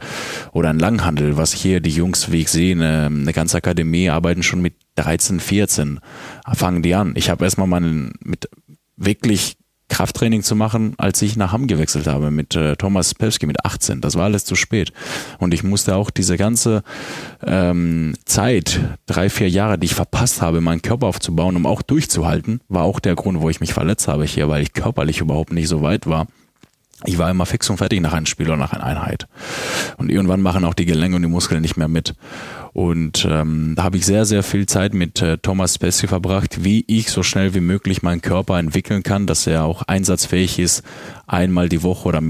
Oder 0.52 0.70
ein 0.70 0.78
Langhandel, 0.78 1.36
was 1.36 1.52
hier 1.52 1.80
die 1.80 1.90
Jungs, 1.90 2.30
wie 2.30 2.42
ich 2.42 2.48
sehe, 2.48 2.74
eine, 2.74 3.06
eine 3.06 3.32
ganze 3.32 3.56
Akademie 3.56 4.08
arbeiten 4.08 4.42
schon 4.42 4.62
mit 4.62 4.74
13, 4.96 5.40
14. 5.40 6.00
Fangen 6.52 6.82
die 6.82 6.94
an. 6.94 7.14
Ich 7.16 7.30
habe 7.30 7.44
erstmal 7.44 7.66
meinen 7.66 8.12
mit 8.22 8.48
wirklich 8.96 9.56
Krafttraining 9.90 10.42
zu 10.42 10.56
machen, 10.56 10.94
als 10.96 11.20
ich 11.20 11.36
nach 11.36 11.52
Hamm 11.52 11.66
gewechselt 11.66 12.06
habe 12.06 12.30
mit 12.30 12.56
äh, 12.56 12.76
Thomas 12.76 13.14
Pelski 13.14 13.46
mit 13.46 13.64
18. 13.66 14.00
Das 14.00 14.14
war 14.14 14.24
alles 14.24 14.46
zu 14.46 14.54
spät. 14.54 14.92
Und 15.38 15.52
ich 15.52 15.62
musste 15.62 15.96
auch 15.96 16.10
diese 16.10 16.38
ganze 16.38 16.82
ähm, 17.44 18.14
Zeit, 18.24 18.80
drei, 19.06 19.28
vier 19.28 19.50
Jahre, 19.50 19.78
die 19.78 19.86
ich 19.86 19.94
verpasst 19.94 20.40
habe, 20.40 20.62
meinen 20.62 20.80
Körper 20.80 21.08
aufzubauen, 21.08 21.56
um 21.56 21.66
auch 21.66 21.82
durchzuhalten, 21.82 22.60
war 22.68 22.84
auch 22.84 23.00
der 23.00 23.16
Grund, 23.16 23.40
wo 23.40 23.50
ich 23.50 23.60
mich 23.60 23.74
verletzt 23.74 24.08
habe 24.08 24.24
hier, 24.24 24.48
weil 24.48 24.62
ich 24.62 24.72
körperlich 24.72 25.20
überhaupt 25.20 25.52
nicht 25.52 25.68
so 25.68 25.82
weit 25.82 26.06
war. 26.06 26.28
Ich 27.04 27.18
war 27.18 27.30
immer 27.30 27.46
fix 27.46 27.70
und 27.70 27.78
fertig 27.78 28.00
nach 28.00 28.12
einem 28.12 28.26
Spiel 28.26 28.46
oder 28.48 28.56
nach 28.56 28.72
einer 28.72 28.84
Einheit. 28.84 29.26
Und 29.96 30.10
irgendwann 30.10 30.42
machen 30.42 30.64
auch 30.64 30.74
die 30.74 30.84
Gelenke 30.84 31.16
und 31.16 31.22
die 31.22 31.28
Muskeln 31.28 31.62
nicht 31.62 31.76
mehr 31.76 31.88
mit. 31.88 32.14
Und 32.72 33.26
ähm, 33.28 33.74
da 33.76 33.84
habe 33.84 33.96
ich 33.96 34.06
sehr, 34.06 34.24
sehr 34.26 34.42
viel 34.42 34.66
Zeit 34.66 34.94
mit 34.94 35.20
äh, 35.22 35.38
Thomas 35.38 35.74
Spessi 35.74 36.06
verbracht, 36.06 36.62
wie 36.62 36.84
ich 36.86 37.10
so 37.10 37.22
schnell 37.22 37.54
wie 37.54 37.60
möglich 37.60 38.02
meinen 38.02 38.20
Körper 38.20 38.58
entwickeln 38.58 39.02
kann, 39.02 39.26
dass 39.26 39.46
er 39.46 39.64
auch 39.64 39.82
einsatzfähig 39.82 40.58
ist, 40.58 40.82
einmal 41.26 41.68
die 41.68 41.82
Woche 41.82 42.08
oder 42.08 42.22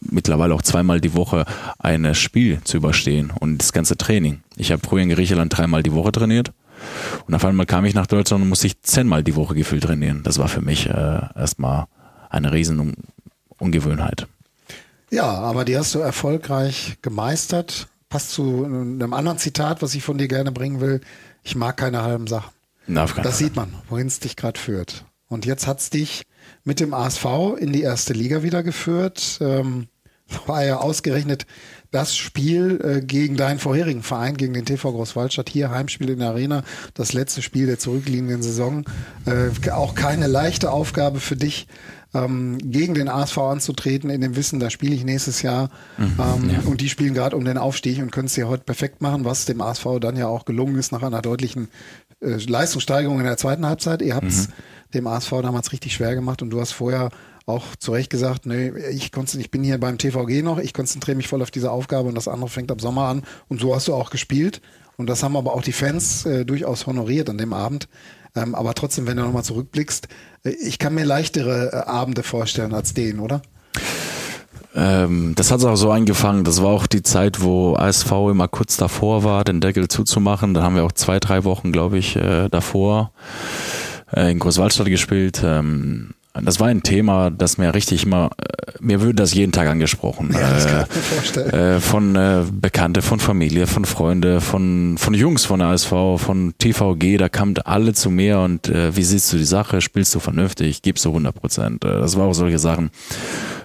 mittlerweile 0.00 0.54
auch 0.54 0.62
zweimal 0.62 1.00
die 1.00 1.14
Woche 1.14 1.44
ein 1.78 2.14
Spiel 2.14 2.60
zu 2.64 2.76
überstehen 2.76 3.32
und 3.38 3.58
das 3.58 3.72
ganze 3.72 3.96
Training. 3.96 4.40
Ich 4.56 4.72
habe 4.72 4.82
früher 4.84 5.02
in 5.02 5.10
Griechenland 5.10 5.56
dreimal 5.56 5.82
die 5.82 5.92
Woche 5.92 6.12
trainiert 6.12 6.52
und 7.26 7.34
auf 7.34 7.44
einmal 7.44 7.66
kam 7.66 7.84
ich 7.84 7.94
nach 7.94 8.06
Deutschland 8.06 8.42
und 8.42 8.48
musste 8.48 8.66
ich 8.66 8.80
zehnmal 8.82 9.22
die 9.22 9.36
Woche 9.36 9.54
gefühlt 9.54 9.84
trainieren. 9.84 10.22
Das 10.22 10.38
war 10.38 10.48
für 10.48 10.60
mich 10.60 10.88
äh, 10.88 11.20
erstmal 11.36 11.86
eine 12.30 12.52
riesen 12.52 12.94
Ungewöhnheit. 13.58 14.26
Ja, 15.10 15.26
aber 15.26 15.64
die 15.64 15.76
hast 15.76 15.94
du 15.94 16.00
erfolgreich 16.00 16.98
gemeistert 17.02 17.88
passt 18.08 18.30
zu 18.30 18.64
einem 18.64 19.12
anderen 19.12 19.38
Zitat, 19.38 19.82
was 19.82 19.94
ich 19.94 20.02
von 20.02 20.18
dir 20.18 20.28
gerne 20.28 20.52
bringen 20.52 20.80
will. 20.80 21.00
Ich 21.42 21.56
mag 21.56 21.76
keine 21.76 22.02
halben 22.02 22.26
Sachen. 22.26 22.50
Na, 22.86 23.04
das 23.04 23.38
sieht 23.38 23.54
man, 23.54 23.72
wohin 23.88 24.06
es 24.06 24.20
dich 24.20 24.36
gerade 24.36 24.58
führt. 24.58 25.04
Und 25.28 25.44
jetzt 25.44 25.66
hat 25.66 25.80
es 25.80 25.90
dich 25.90 26.22
mit 26.64 26.80
dem 26.80 26.94
ASV 26.94 27.56
in 27.58 27.72
die 27.72 27.82
erste 27.82 28.14
Liga 28.14 28.42
wieder 28.42 28.62
geführt. 28.62 29.38
Ähm, 29.40 29.88
war 30.46 30.64
ja 30.64 30.78
ausgerechnet 30.78 31.46
das 31.90 32.14
Spiel 32.16 32.80
äh, 32.82 33.00
gegen 33.00 33.36
deinen 33.36 33.58
vorherigen 33.58 34.02
Verein, 34.02 34.36
gegen 34.36 34.52
den 34.52 34.66
TV 34.66 34.92
Großwaldstadt, 34.92 35.48
hier 35.48 35.70
Heimspiel 35.70 36.10
in 36.10 36.18
der 36.18 36.28
Arena, 36.28 36.64
das 36.92 37.14
letzte 37.14 37.40
Spiel 37.40 37.66
der 37.66 37.78
zurückliegenden 37.78 38.42
Saison. 38.42 38.84
Äh, 39.24 39.70
auch 39.70 39.94
keine 39.94 40.26
leichte 40.26 40.70
Aufgabe 40.70 41.20
für 41.20 41.36
dich 41.36 41.66
ähm, 42.14 42.58
gegen 42.62 42.94
den 42.94 43.08
ASV 43.08 43.38
anzutreten, 43.38 44.10
in 44.10 44.20
dem 44.20 44.36
Wissen, 44.36 44.60
da 44.60 44.70
spiele 44.70 44.94
ich 44.94 45.04
nächstes 45.04 45.42
Jahr. 45.42 45.70
Mhm, 45.98 46.16
ähm, 46.18 46.50
ja. 46.50 46.60
Und 46.64 46.80
die 46.80 46.88
spielen 46.88 47.14
gerade 47.14 47.36
um 47.36 47.44
den 47.44 47.58
Aufstieg 47.58 48.00
und 48.00 48.12
können 48.12 48.26
es 48.26 48.36
ja 48.36 48.46
heute 48.46 48.64
perfekt 48.64 49.02
machen, 49.02 49.24
was 49.24 49.44
dem 49.44 49.60
ASV 49.60 49.98
dann 50.00 50.16
ja 50.16 50.26
auch 50.26 50.44
gelungen 50.44 50.76
ist 50.76 50.92
nach 50.92 51.02
einer 51.02 51.22
deutlichen 51.22 51.68
äh, 52.20 52.36
Leistungssteigerung 52.36 53.18
in 53.18 53.24
der 53.24 53.36
zweiten 53.36 53.66
Halbzeit. 53.66 54.02
Ihr 54.02 54.14
habt 54.14 54.28
es 54.28 54.48
mhm. 54.48 54.52
dem 54.94 55.06
ASV 55.06 55.30
damals 55.42 55.72
richtig 55.72 55.94
schwer 55.94 56.14
gemacht 56.14 56.40
und 56.42 56.50
du 56.50 56.60
hast 56.60 56.72
vorher 56.72 57.10
auch 57.44 57.76
zu 57.76 57.92
Recht 57.92 58.10
gesagt, 58.10 58.44
nee, 58.44 58.72
ich, 58.90 59.10
ich 59.16 59.50
bin 59.50 59.64
hier 59.64 59.78
beim 59.78 59.96
TVG 59.96 60.42
noch, 60.42 60.58
ich 60.58 60.74
konzentriere 60.74 61.16
mich 61.16 61.28
voll 61.28 61.40
auf 61.40 61.50
diese 61.50 61.70
Aufgabe 61.70 62.08
und 62.08 62.14
das 62.14 62.28
andere 62.28 62.50
fängt 62.50 62.70
ab 62.70 62.80
Sommer 62.80 63.04
an. 63.04 63.22
Und 63.48 63.60
so 63.60 63.74
hast 63.74 63.88
du 63.88 63.94
auch 63.94 64.10
gespielt. 64.10 64.60
Und 64.96 65.08
das 65.08 65.22
haben 65.22 65.36
aber 65.36 65.54
auch 65.54 65.62
die 65.62 65.72
Fans 65.72 66.26
äh, 66.26 66.44
durchaus 66.44 66.86
honoriert 66.86 67.30
an 67.30 67.38
dem 67.38 67.52
Abend. 67.52 67.88
Ähm, 68.34 68.54
aber 68.54 68.74
trotzdem, 68.74 69.06
wenn 69.06 69.16
du 69.16 69.24
nochmal 69.24 69.44
zurückblickst, 69.44 70.08
äh, 70.44 70.50
ich 70.50 70.78
kann 70.78 70.94
mir 70.94 71.04
leichtere 71.04 71.72
äh, 71.72 71.76
Abende 71.88 72.22
vorstellen 72.22 72.74
als 72.74 72.94
den, 72.94 73.20
oder? 73.20 73.42
Ähm, 74.74 75.32
das 75.34 75.50
hat 75.50 75.58
es 75.58 75.64
auch 75.64 75.76
so 75.76 75.90
angefangen. 75.90 76.44
Das 76.44 76.62
war 76.62 76.68
auch 76.68 76.86
die 76.86 77.02
Zeit, 77.02 77.40
wo 77.40 77.74
ASV 77.74 78.10
immer 78.30 78.48
kurz 78.48 78.76
davor 78.76 79.24
war, 79.24 79.44
den 79.44 79.60
Deckel 79.60 79.88
zuzumachen. 79.88 80.54
Da 80.54 80.62
haben 80.62 80.76
wir 80.76 80.84
auch 80.84 80.92
zwei, 80.92 81.18
drei 81.18 81.44
Wochen, 81.44 81.72
glaube 81.72 81.98
ich, 81.98 82.16
äh, 82.16 82.48
davor 82.48 83.12
äh, 84.12 84.30
in 84.30 84.38
Großwaldstadt 84.38 84.86
gespielt. 84.86 85.42
Ähm, 85.44 86.14
das 86.44 86.60
war 86.60 86.68
ein 86.68 86.82
Thema, 86.82 87.30
das 87.30 87.58
mir 87.58 87.74
richtig 87.74 88.04
immer, 88.04 88.30
äh, 88.38 88.72
mir 88.80 89.00
würde 89.00 89.14
das 89.14 89.34
jeden 89.34 89.52
Tag 89.52 89.68
angesprochen. 89.68 90.30
Ja, 90.32 90.50
das 90.50 90.66
kann 90.66 90.84
ich 90.88 90.96
mir 90.96 91.02
vorstellen. 91.02 91.50
Äh, 91.50 91.80
von 91.80 92.16
äh, 92.16 92.42
Bekannte, 92.50 93.02
von 93.02 93.20
Familie, 93.20 93.66
von 93.66 93.84
Freunde, 93.84 94.40
von, 94.40 94.96
von 94.98 95.14
Jungs 95.14 95.44
von 95.44 95.60
der 95.60 95.68
ASV, 95.68 95.90
von 96.16 96.54
TVG, 96.58 97.16
da 97.18 97.28
kamen 97.28 97.56
alle 97.58 97.92
zu 97.92 98.10
mir 98.10 98.40
und 98.40 98.68
äh, 98.68 98.94
wie 98.96 99.02
siehst 99.02 99.32
du 99.32 99.36
die 99.36 99.44
Sache? 99.44 99.80
Spielst 99.80 100.14
du 100.14 100.20
vernünftig? 100.20 100.82
Gibst 100.82 101.04
du 101.04 101.10
100 101.10 101.34
Prozent? 101.34 101.84
Äh, 101.84 102.00
das 102.00 102.16
war 102.16 102.26
auch 102.26 102.34
solche 102.34 102.58
Sachen. 102.58 102.90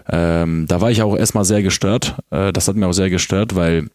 Ähm, 0.10 0.66
da 0.68 0.82
war 0.82 0.92
ich 0.92 1.02
auch 1.02 1.16
erstmal 1.16 1.46
sehr 1.46 1.64
gestört. 1.64 2.16
Äh, 2.30 2.52
das 2.52 2.68
hat 2.68 2.76
mir 2.76 2.88
auch 2.88 2.94
sehr 2.94 3.10
gestört, 3.10 3.56
weil 3.56 3.90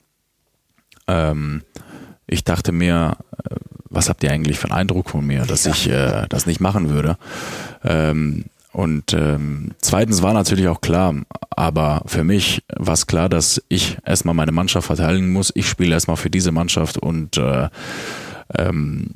ähm, 1.06 1.62
ich 2.26 2.44
dachte 2.44 2.72
mir, 2.72 3.16
äh, 3.44 3.56
was 3.90 4.08
habt 4.08 4.22
ihr 4.22 4.30
eigentlich 4.30 4.58
für 4.58 4.70
einen 4.70 4.80
Eindruck 4.80 5.10
von 5.10 5.26
mir, 5.26 5.44
dass 5.44 5.66
ich 5.66 5.88
äh, 5.88 6.26
das 6.28 6.46
nicht 6.46 6.60
machen 6.60 6.90
würde? 6.90 7.16
Ähm, 7.84 8.44
und 8.72 9.14
ähm, 9.14 9.72
zweitens 9.78 10.22
war 10.22 10.34
natürlich 10.34 10.68
auch 10.68 10.80
klar, 10.80 11.14
aber 11.50 12.02
für 12.06 12.22
mich 12.22 12.62
war 12.76 12.94
es 12.94 13.06
klar, 13.06 13.28
dass 13.28 13.62
ich 13.68 13.98
erstmal 14.04 14.34
meine 14.34 14.52
Mannschaft 14.52 14.86
verteidigen 14.86 15.32
muss. 15.32 15.52
Ich 15.54 15.68
spiele 15.68 15.94
erstmal 15.94 16.16
für 16.16 16.30
diese 16.30 16.52
Mannschaft 16.52 16.98
und 16.98 17.38
äh, 17.38 17.68
ähm, 18.56 19.14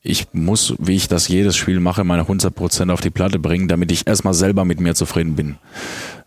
ich 0.00 0.28
muss, 0.32 0.74
wie 0.78 0.96
ich 0.96 1.08
das 1.08 1.28
jedes 1.28 1.56
Spiel 1.56 1.80
mache, 1.80 2.04
meine 2.04 2.24
100% 2.24 2.92
auf 2.92 3.00
die 3.00 3.10
Platte 3.10 3.38
bringen, 3.38 3.68
damit 3.68 3.90
ich 3.90 4.06
erstmal 4.06 4.34
selber 4.34 4.64
mit 4.64 4.78
mir 4.78 4.94
zufrieden 4.94 5.34
bin. 5.34 5.56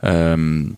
Ähm, 0.02 0.78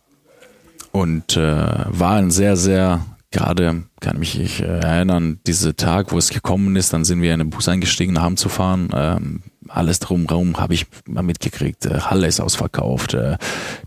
und 0.91 1.37
äh, 1.37 1.85
war 1.87 2.15
ein 2.15 2.29
sehr, 2.29 2.57
sehr, 2.57 3.05
gerade 3.31 3.83
kann 4.01 4.19
mich 4.19 4.39
ich, 4.39 4.61
erinnern, 4.61 5.39
dieser 5.47 5.75
Tag, 5.75 6.11
wo 6.11 6.17
es 6.17 6.29
gekommen 6.29 6.75
ist, 6.75 6.93
dann 6.93 7.05
sind 7.05 7.21
wir 7.21 7.33
in 7.33 7.39
den 7.39 7.49
Bus 7.49 7.69
eingestiegen, 7.69 8.13
nach 8.13 8.23
Hause 8.23 8.35
zu 8.35 8.49
fahren. 8.49 8.89
Ähm, 8.93 9.43
alles 9.69 9.99
drumherum 9.99 10.57
habe 10.57 10.73
ich 10.73 10.85
mal 11.05 11.23
mitgekriegt. 11.23 11.85
Äh, 11.85 12.01
Halle 12.01 12.27
ist 12.27 12.39
ausverkauft. 12.39 13.13
Äh, 13.13 13.37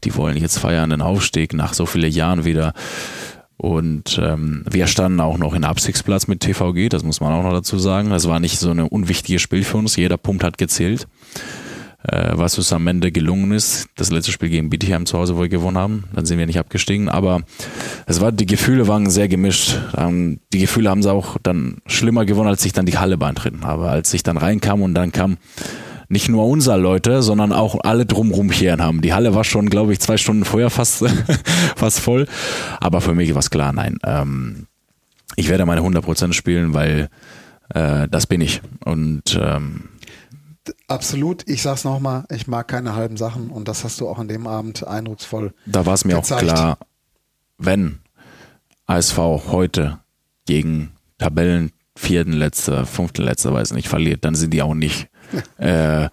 die 0.04 0.14
wollen 0.16 0.36
jetzt 0.36 0.58
feiern 0.58 0.90
den 0.90 1.02
Aufstieg 1.02 1.52
nach 1.52 1.74
so 1.74 1.86
vielen 1.86 2.12
Jahren 2.12 2.44
wieder. 2.44 2.72
Und 3.56 4.18
ähm, 4.20 4.64
wir 4.68 4.88
standen 4.88 5.20
auch 5.20 5.38
noch 5.38 5.54
in 5.54 5.64
Abstiegsplatz 5.64 6.26
mit 6.26 6.40
TVG, 6.40 6.88
das 6.88 7.04
muss 7.04 7.20
man 7.20 7.32
auch 7.32 7.44
noch 7.44 7.52
dazu 7.52 7.78
sagen. 7.78 8.10
Das 8.10 8.28
war 8.28 8.40
nicht 8.40 8.58
so 8.58 8.70
ein 8.70 8.80
unwichtiges 8.80 9.40
Spiel 9.40 9.62
für 9.62 9.76
uns. 9.76 9.94
Jeder 9.94 10.16
Punkt 10.16 10.42
hat 10.42 10.58
gezählt. 10.58 11.06
Äh, 12.04 12.32
was 12.32 12.58
uns 12.58 12.72
am 12.72 12.86
Ende 12.86 13.12
gelungen 13.12 13.52
ist, 13.52 13.86
das 13.96 14.10
letzte 14.10 14.32
Spiel 14.32 14.48
gegen 14.48 14.70
Bietigheim 14.70 15.06
zu 15.06 15.18
Hause, 15.18 15.36
wo 15.36 15.42
wir 15.42 15.48
gewonnen 15.48 15.78
haben, 15.78 16.04
dann 16.12 16.26
sind 16.26 16.38
wir 16.38 16.46
nicht 16.46 16.58
abgestiegen. 16.58 17.08
Aber 17.08 17.42
es 18.06 18.20
war, 18.20 18.32
die 18.32 18.46
Gefühle 18.46 18.88
waren 18.88 19.08
sehr 19.08 19.28
gemischt. 19.28 19.78
Ähm, 19.96 20.40
die 20.52 20.58
Gefühle 20.58 20.90
haben 20.90 21.02
sie 21.02 21.12
auch 21.12 21.36
dann 21.42 21.76
schlimmer 21.86 22.24
gewonnen, 22.24 22.48
als 22.48 22.64
ich 22.64 22.72
dann 22.72 22.86
die 22.86 22.98
Halle 22.98 23.18
beitreten 23.18 23.64
habe. 23.64 23.88
Als 23.88 24.12
ich 24.14 24.22
dann 24.22 24.36
reinkam 24.36 24.82
und 24.82 24.94
dann 24.94 25.12
kam 25.12 25.36
nicht 26.08 26.28
nur 26.28 26.46
unser 26.46 26.76
Leute, 26.76 27.22
sondern 27.22 27.52
auch 27.52 27.78
alle 27.84 28.04
drumrum 28.04 28.50
hier 28.50 28.76
haben. 28.76 29.00
Die 29.00 29.14
Halle 29.14 29.34
war 29.34 29.44
schon, 29.44 29.70
glaube 29.70 29.92
ich, 29.92 30.00
zwei 30.00 30.18
Stunden 30.18 30.44
vorher 30.44 30.68
fast, 30.70 31.04
fast 31.76 32.00
voll. 32.00 32.26
Aber 32.80 33.00
für 33.00 33.14
mich 33.14 33.32
war 33.32 33.40
es 33.40 33.50
klar, 33.50 33.72
nein. 33.72 33.98
Ähm, 34.04 34.66
ich 35.36 35.48
werde 35.48 35.64
meine 35.64 35.80
100% 35.80 36.34
spielen, 36.34 36.74
weil 36.74 37.08
äh, 37.70 38.08
das 38.08 38.26
bin 38.26 38.40
ich. 38.40 38.60
Und 38.84 39.38
ähm, 39.40 39.84
Absolut, 40.86 41.48
ich 41.48 41.62
sag's 41.62 41.84
nochmal, 41.84 42.24
ich 42.30 42.46
mag 42.46 42.68
keine 42.68 42.94
halben 42.94 43.16
Sachen 43.16 43.50
und 43.50 43.66
das 43.66 43.84
hast 43.84 44.00
du 44.00 44.08
auch 44.08 44.18
an 44.18 44.28
dem 44.28 44.46
Abend 44.46 44.86
eindrucksvoll. 44.86 45.54
Da 45.66 45.86
war 45.86 45.94
es 45.94 46.04
mir 46.04 46.16
gezeigt. 46.16 46.42
auch 46.42 46.46
klar, 46.46 46.78
wenn 47.58 48.00
ASV 48.86 49.18
heute 49.18 49.98
gegen 50.46 50.92
Tabellen 51.18 51.72
vierten 51.96 52.32
letzter, 52.32 52.86
fünften 52.86 53.22
letzter, 53.22 53.52
weiß 53.52 53.72
nicht, 53.72 53.88
verliert, 53.88 54.24
dann 54.24 54.34
sind 54.34 54.52
die 54.52 54.62
auch 54.62 54.74
nicht 54.74 55.08
äh, 55.58 56.08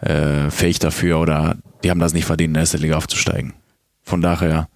äh, 0.00 0.50
fähig 0.50 0.78
dafür 0.78 1.20
oder 1.20 1.56
die 1.82 1.90
haben 1.90 2.00
das 2.00 2.14
nicht 2.14 2.24
verdient, 2.26 2.50
in 2.50 2.54
der 2.54 2.62
erste 2.62 2.78
Liga 2.78 2.96
aufzusteigen. 2.96 3.54
Von 4.02 4.22
daher 4.22 4.68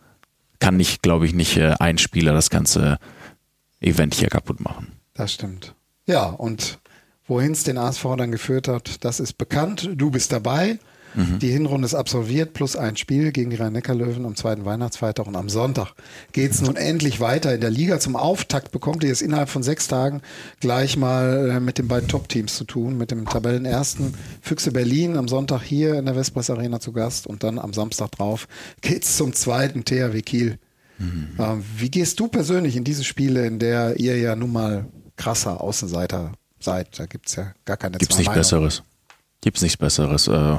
kann 0.58 0.76
nicht, 0.76 1.02
glaube 1.02 1.26
ich, 1.26 1.34
nicht 1.34 1.56
äh, 1.56 1.74
ein 1.78 1.98
Spieler 1.98 2.32
das 2.32 2.50
ganze 2.50 2.98
Event 3.80 4.14
hier 4.14 4.28
kaputt 4.28 4.60
machen. 4.60 4.92
Das 5.14 5.32
stimmt. 5.32 5.74
Ja, 6.06 6.24
und 6.24 6.78
wohin 7.26 7.52
es 7.52 7.64
den 7.64 7.78
ASV 7.78 8.04
dann 8.16 8.32
geführt 8.32 8.68
hat, 8.68 9.04
das 9.04 9.20
ist 9.20 9.38
bekannt. 9.38 9.90
Du 9.94 10.10
bist 10.10 10.32
dabei. 10.32 10.78
Mhm. 11.14 11.38
Die 11.38 11.50
Hinrunde 11.50 11.87
ist 11.87 11.94
absolviert, 11.94 12.54
plus 12.54 12.76
ein 12.76 12.96
Spiel 12.96 13.32
gegen 13.32 13.50
die 13.50 13.56
Rhein-Neckar-Löwen 13.56 14.26
am 14.26 14.34
zweiten 14.34 14.64
Weihnachtsfeiertag. 14.64 15.26
Und 15.26 15.37
am 15.37 15.48
Sonntag 15.48 15.94
geht 16.32 16.50
es 16.50 16.60
nun 16.60 16.76
endlich 16.76 17.20
weiter 17.20 17.54
in 17.54 17.60
der 17.60 17.70
Liga. 17.70 18.00
Zum 18.00 18.16
Auftakt 18.16 18.72
bekommt 18.72 19.04
ihr 19.04 19.12
es 19.12 19.22
innerhalb 19.22 19.48
von 19.48 19.62
sechs 19.62 19.87
Tagen 19.88 20.22
gleich 20.60 20.96
mal 20.96 21.50
äh, 21.50 21.60
mit 21.60 21.78
den 21.78 21.88
beiden 21.88 22.08
Top-Teams 22.08 22.56
zu 22.56 22.64
tun. 22.64 22.96
Mit 22.96 23.10
dem 23.10 23.26
Tabellenersten 23.26 24.14
Füchse 24.40 24.72
Berlin 24.72 25.16
am 25.16 25.28
Sonntag 25.28 25.62
hier 25.62 25.94
in 25.94 26.06
der 26.06 26.16
Westpress 26.16 26.50
Arena 26.50 26.80
zu 26.80 26.92
Gast. 26.92 27.26
Und 27.26 27.42
dann 27.44 27.58
am 27.58 27.72
Samstag 27.72 28.10
drauf 28.12 28.48
geht 28.80 29.04
es 29.04 29.16
zum 29.16 29.32
zweiten 29.32 29.84
THW 29.84 30.20
Kiel. 30.22 30.58
Mhm. 30.98 31.28
Ähm, 31.38 31.64
wie 31.76 31.90
gehst 31.90 32.18
du 32.20 32.28
persönlich 32.28 32.76
in 32.76 32.84
diese 32.84 33.04
Spiele, 33.04 33.46
in 33.46 33.58
der 33.58 34.00
ihr 34.00 34.18
ja 34.18 34.37
nun 34.37 34.52
mal 34.52 34.87
krasser 35.16 35.60
Außenseiter 35.60 36.32
seid? 36.64 36.98
Da 36.98 37.07
gibt 37.07 37.29
es 37.29 37.37
ja 37.37 37.53
gar 37.64 37.77
keine 37.77 37.98
Gibt's 37.98 38.18
nicht 38.18 38.33
Besseres. 38.33 38.83
Gibt 39.40 39.59
es 39.59 39.62
nichts 39.62 39.77
Besseres. 39.77 40.27
Äh, 40.29 40.59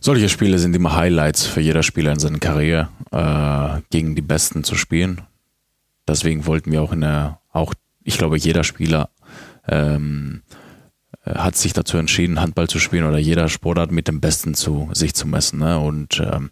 solche 0.00 0.28
Spiele 0.28 0.58
sind 0.58 0.74
immer 0.74 0.96
Highlights 0.96 1.46
für 1.46 1.60
jeder 1.60 1.82
Spieler 1.82 2.12
in 2.12 2.18
seiner 2.18 2.38
Karriere, 2.38 2.88
äh, 3.12 3.80
gegen 3.90 4.14
die 4.14 4.22
Besten 4.22 4.64
zu 4.64 4.74
spielen. 4.74 5.20
Deswegen 6.06 6.46
wollten 6.46 6.72
wir 6.72 6.82
auch 6.82 6.92
in 6.92 7.02
der, 7.02 7.40
auch, 7.52 7.74
ich 8.02 8.16
glaube, 8.16 8.38
jeder 8.38 8.64
Spieler 8.64 9.10
ähm, 9.68 10.42
hat 11.24 11.56
sich 11.56 11.74
dazu 11.74 11.98
entschieden, 11.98 12.40
Handball 12.40 12.68
zu 12.68 12.78
spielen 12.78 13.04
oder 13.04 13.18
jeder 13.18 13.48
Sportart 13.48 13.92
mit 13.92 14.08
dem 14.08 14.20
Besten 14.20 14.54
zu 14.54 14.88
sich 14.92 15.14
zu 15.14 15.26
messen. 15.26 15.58
Ne? 15.58 15.78
Und 15.78 16.20
ähm, 16.20 16.50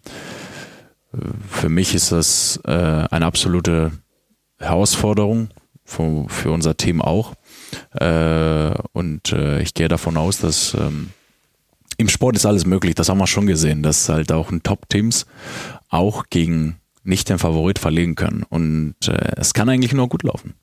für 1.49 1.71
mich 1.71 1.95
ist 1.95 2.12
das 2.12 2.61
äh, 2.67 2.71
eine 2.71 3.25
absolute 3.25 3.93
Herausforderung, 4.59 5.49
für, 5.87 6.27
für 6.29 6.51
unser 6.51 6.77
Team 6.77 7.01
auch. 7.01 7.35
Äh, 7.93 8.75
und 8.93 9.33
äh, 9.33 9.61
ich 9.61 9.75
gehe 9.75 9.89
davon 9.89 10.17
aus, 10.17 10.39
dass 10.39 10.75
ähm, 10.75 11.11
im 11.99 12.09
Sport 12.09 12.37
ist 12.37 12.47
alles 12.47 12.67
möglich, 12.67 12.95
das 12.95 13.09
haben 13.09 13.19
wir 13.19 13.27
schon 13.27 13.47
gesehen, 13.47 13.83
dass 13.83 14.09
halt 14.09 14.33
auch 14.33 14.51
ein 14.51 14.62
Top-Teams 14.62 15.27
auch 15.89 16.25
gegen 16.31 16.77
nicht 17.05 17.29
den 17.29 17.39
Favorit 17.39 17.79
verlegen 17.79 18.17
können. 18.17 18.43
Und 18.49 18.97
äh, 19.07 19.33
es 19.37 19.55
kann 19.55 19.69
eigentlich 19.69 19.93
nur 19.93 20.09
gut 20.09 20.23
laufen. 20.23 20.55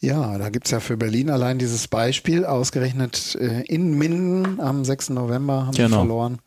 Ja, 0.00 0.36
da 0.38 0.50
gibt 0.50 0.66
es 0.66 0.70
ja 0.70 0.80
für 0.80 0.96
Berlin 0.96 1.30
allein 1.30 1.58
dieses 1.58 1.88
Beispiel, 1.88 2.44
ausgerechnet 2.44 3.36
äh, 3.40 3.62
in 3.62 3.96
Minden 3.96 4.60
am 4.60 4.84
6. 4.84 5.10
November 5.10 5.66
haben 5.66 5.74
genau. 5.74 5.88
sie 5.88 5.94
verloren. 5.94 6.38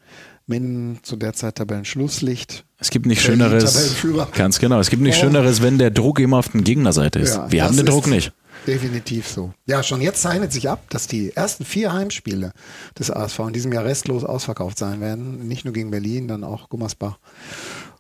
Minden 0.46 1.00
zu 1.04 1.18
der 1.18 1.34
Zeit 1.34 1.56
Tabellenschlusslicht. 1.56 2.66
Es 2.80 2.90
gibt 2.90 3.06
nicht 3.06 3.22
Schöneres. 3.22 3.98
Ganz 4.34 4.60
genau. 4.60 4.80
Es 4.80 4.90
gibt 4.90 5.02
nicht 5.02 5.18
oh. 5.18 5.22
Schöneres, 5.22 5.62
wenn 5.62 5.78
der 5.78 5.92
Druck 5.92 6.20
immer 6.20 6.38
auf 6.38 6.50
den 6.50 6.64
Gegnerseite 6.64 7.20
ist. 7.20 7.36
Ja, 7.36 7.52
Wir 7.52 7.64
haben 7.66 7.76
den 7.76 7.86
Druck 7.86 8.08
nicht. 8.08 8.32
Definitiv 8.68 9.28
so. 9.28 9.54
Ja, 9.66 9.82
schon 9.82 10.02
jetzt 10.02 10.22
zeichnet 10.22 10.52
sich 10.52 10.70
ab, 10.70 10.84
dass 10.90 11.08
die 11.08 11.34
ersten 11.34 11.64
vier 11.64 11.94
Heimspiele 11.94 12.52
des 13.00 13.10
ASV 13.10 13.40
in 13.40 13.54
diesem 13.54 13.72
Jahr 13.72 13.86
restlos 13.86 14.26
ausverkauft 14.26 14.78
sein 14.78 15.00
werden. 15.00 15.48
Nicht 15.48 15.64
nur 15.64 15.74
gegen 15.74 15.90
Berlin, 15.90 16.28
dann 16.28 16.44
auch 16.44 16.68
Gummersbach. 16.68 17.18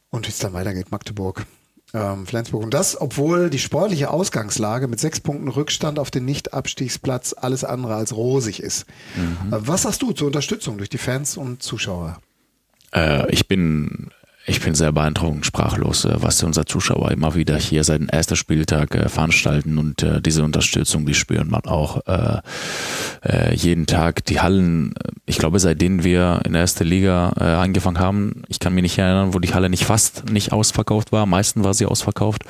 Und 0.09 0.27
wie 0.27 0.31
es 0.31 0.39
dann 0.39 0.51
weitergeht, 0.51 0.91
Magdeburg, 0.91 1.45
ähm, 1.93 2.27
Flensburg. 2.27 2.63
Und 2.63 2.73
das, 2.73 2.99
obwohl 2.99 3.49
die 3.49 3.59
sportliche 3.59 4.09
Ausgangslage 4.09 4.89
mit 4.89 4.99
sechs 4.99 5.21
Punkten 5.21 5.47
Rückstand 5.47 5.99
auf 5.99 6.11
den 6.11 6.25
Nicht-Abstiegsplatz 6.25 7.33
alles 7.37 7.63
andere 7.63 7.95
als 7.95 8.13
rosig 8.13 8.61
ist. 8.61 8.85
Mhm. 9.15 9.53
Äh, 9.53 9.67
was 9.67 9.85
hast 9.85 10.01
du 10.01 10.11
zur 10.11 10.27
Unterstützung 10.27 10.77
durch 10.77 10.89
die 10.89 10.97
Fans 10.97 11.37
und 11.37 11.63
Zuschauer? 11.63 12.19
Äh, 12.93 13.31
ich 13.31 13.47
bin 13.47 14.11
ich 14.49 14.61
bin 14.61 14.75
sehr 14.75 14.93
beeindruckend, 14.93 15.45
sprachlos, 15.45 16.05
äh, 16.05 16.15
was 16.21 16.41
unsere 16.41 16.65
Zuschauer 16.65 17.11
immer 17.11 17.35
wieder 17.35 17.57
hier 17.57 17.83
seit 17.83 17.99
dem 17.99 18.07
ersten 18.07 18.37
Spieltag 18.37 18.95
äh, 18.95 19.09
veranstalten 19.09 19.77
und 19.77 20.03
äh, 20.03 20.21
diese 20.21 20.41
Unterstützung, 20.41 21.05
die 21.05 21.13
spüren 21.13 21.49
man 21.49 21.65
auch 21.65 22.01
jeden 23.53 23.87
Tag. 23.87 24.23
Die 24.25 24.39
Hallen, 24.39 24.93
ich 25.25 25.37
glaube, 25.37 25.59
seitdem 25.59 26.03
wir 26.05 26.41
in 26.45 26.53
der 26.53 26.61
ersten 26.61 26.85
Liga 26.85 27.29
angefangen 27.29 27.99
haben, 27.99 28.43
ich 28.47 28.59
kann 28.59 28.73
mich 28.73 28.83
nicht 28.83 28.97
erinnern, 28.97 29.33
wo 29.33 29.39
die 29.39 29.53
Halle 29.53 29.69
nicht 29.69 29.83
fast 29.83 30.29
nicht 30.29 30.53
ausverkauft 30.53 31.11
war. 31.11 31.25
Meistens 31.25 31.65
war 31.65 31.73
sie 31.73 31.85
ausverkauft. 31.85 32.43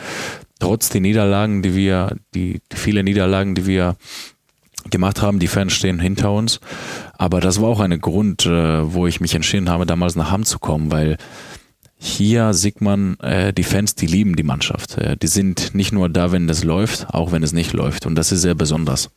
Trotz 0.59 0.89
die 0.89 0.99
Niederlagen, 0.99 1.63
die 1.63 1.73
wir, 1.73 2.15
die, 2.35 2.61
die 2.71 2.75
viele 2.75 3.03
Niederlagen, 3.03 3.55
die 3.55 3.65
wir 3.65 3.95
gemacht 4.91 5.21
haben. 5.21 5.39
Die 5.39 5.47
Fans 5.47 5.73
stehen 5.73 5.99
hinter 5.99 6.31
uns. 6.31 6.59
Aber 7.17 7.39
das 7.39 7.59
war 7.59 7.69
auch 7.69 7.79
ein 7.79 7.99
Grund, 7.99 8.45
wo 8.45 9.07
ich 9.07 9.19
mich 9.19 9.33
entschieden 9.33 9.69
habe, 9.69 9.87
damals 9.87 10.15
nach 10.15 10.29
Hamm 10.29 10.45
zu 10.45 10.59
kommen, 10.59 10.91
weil 10.91 11.17
hier 11.97 12.53
sieht 12.53 12.81
man, 12.81 13.19
äh, 13.19 13.53
die 13.53 13.63
Fans, 13.63 13.95
die 13.95 14.05
lieben 14.05 14.35
die 14.35 14.43
Mannschaft. 14.43 14.97
Äh, 14.97 15.17
die 15.17 15.27
sind 15.27 15.73
nicht 15.73 15.91
nur 15.91 16.09
da, 16.09 16.31
wenn 16.31 16.47
es 16.47 16.63
läuft, 16.63 17.07
auch 17.09 17.31
wenn 17.31 17.43
es 17.43 17.53
nicht 17.53 17.73
läuft. 17.73 18.05
Und 18.05 18.15
das 18.15 18.31
ist 18.31 18.41
sehr 18.41 18.55
besonders. 18.55 19.09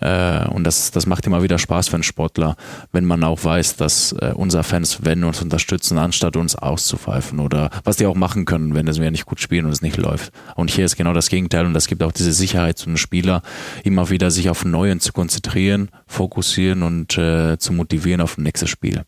Äh, 0.00 0.46
und 0.48 0.64
das, 0.64 0.90
das 0.90 1.06
macht 1.06 1.26
immer 1.26 1.42
wieder 1.42 1.58
Spaß 1.58 1.88
für 1.88 1.94
einen 1.94 2.02
Sportler, 2.02 2.56
wenn 2.92 3.04
man 3.04 3.24
auch 3.24 3.42
weiß, 3.42 3.76
dass 3.76 4.12
äh, 4.12 4.32
unsere 4.34 4.62
Fans, 4.62 5.00
wenn 5.02 5.24
uns 5.24 5.42
unterstützen, 5.42 5.98
anstatt 5.98 6.36
uns 6.36 6.54
auszupfeifen 6.54 7.40
oder 7.40 7.70
was 7.84 7.96
die 7.96 8.06
auch 8.06 8.14
machen 8.14 8.44
können, 8.44 8.74
wenn 8.74 8.86
es 8.86 9.00
wir 9.00 9.10
nicht 9.10 9.26
gut 9.26 9.40
spielen 9.40 9.66
und 9.66 9.72
es 9.72 9.82
nicht 9.82 9.96
läuft. 9.96 10.32
Und 10.54 10.70
hier 10.70 10.84
ist 10.84 10.96
genau 10.96 11.12
das 11.12 11.28
Gegenteil 11.28 11.66
und 11.66 11.74
das 11.74 11.88
gibt 11.88 12.02
auch 12.02 12.12
diese 12.12 12.32
Sicherheit 12.32 12.78
zu 12.78 12.86
einem 12.86 12.96
Spieler, 12.96 13.42
immer 13.82 14.10
wieder 14.10 14.30
sich 14.30 14.50
auf 14.50 14.64
Neuen 14.64 15.00
zu 15.00 15.12
konzentrieren, 15.12 15.90
fokussieren 16.06 16.82
und 16.82 17.18
äh, 17.18 17.58
zu 17.58 17.72
motivieren 17.72 18.20
auf 18.20 18.38
ein 18.38 18.44
nächstes 18.44 18.70
Spiel. 18.70 19.02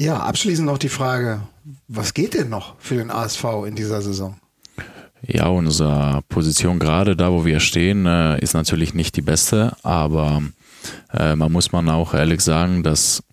Ja, 0.00 0.18
abschließend 0.18 0.66
noch 0.66 0.78
die 0.78 0.88
Frage, 0.88 1.40
was 1.88 2.14
geht 2.14 2.34
denn 2.34 2.48
noch 2.48 2.76
für 2.78 2.96
den 2.96 3.10
ASV 3.10 3.44
in 3.66 3.74
dieser 3.74 4.00
Saison? 4.00 4.36
Ja, 5.22 5.48
unsere 5.48 6.22
Position 6.28 6.78
gerade 6.78 7.16
da, 7.16 7.32
wo 7.32 7.44
wir 7.44 7.58
stehen, 7.58 8.06
äh, 8.06 8.38
ist 8.38 8.54
natürlich 8.54 8.94
nicht 8.94 9.16
die 9.16 9.22
beste, 9.22 9.76
aber 9.82 10.42
äh, 11.12 11.34
man 11.34 11.50
muss 11.50 11.72
man 11.72 11.88
auch 11.90 12.14
ehrlich 12.14 12.40
sagen, 12.40 12.84
dass, 12.84 13.24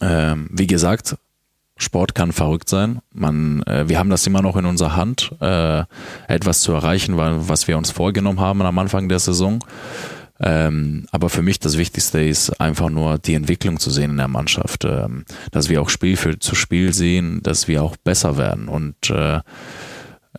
äh, 0.00 0.34
wie 0.48 0.66
gesagt, 0.66 1.16
Sport 1.76 2.14
kann 2.14 2.32
verrückt 2.32 2.70
sein. 2.70 3.00
Man, 3.12 3.62
äh, 3.64 3.88
wir 3.88 3.98
haben 3.98 4.08
das 4.08 4.26
immer 4.26 4.40
noch 4.40 4.56
in 4.56 4.64
unserer 4.64 4.96
Hand, 4.96 5.32
etwas 6.28 6.62
zu 6.62 6.72
erreichen, 6.72 7.16
was 7.16 7.68
wir 7.68 7.76
uns 7.76 7.90
vorgenommen 7.90 8.40
haben 8.40 8.62
am 8.62 8.78
Anfang 8.78 9.10
der 9.10 9.18
Saison. 9.18 9.62
Ähm, 10.40 11.06
aber 11.10 11.30
für 11.30 11.42
mich 11.42 11.58
das 11.58 11.78
Wichtigste 11.78 12.22
ist 12.22 12.60
einfach 12.60 12.90
nur 12.90 13.18
die 13.18 13.34
Entwicklung 13.34 13.80
zu 13.80 13.90
sehen 13.90 14.12
in 14.12 14.16
der 14.18 14.28
Mannschaft, 14.28 14.84
ähm, 14.84 15.24
dass 15.50 15.68
wir 15.68 15.82
auch 15.82 15.90
Spiel 15.90 16.16
für 16.16 16.38
zu 16.38 16.54
Spiel 16.54 16.92
sehen, 16.92 17.42
dass 17.42 17.66
wir 17.66 17.82
auch 17.82 17.96
besser 17.96 18.36
werden 18.36 18.68
und 18.68 19.10
äh, 19.10 19.40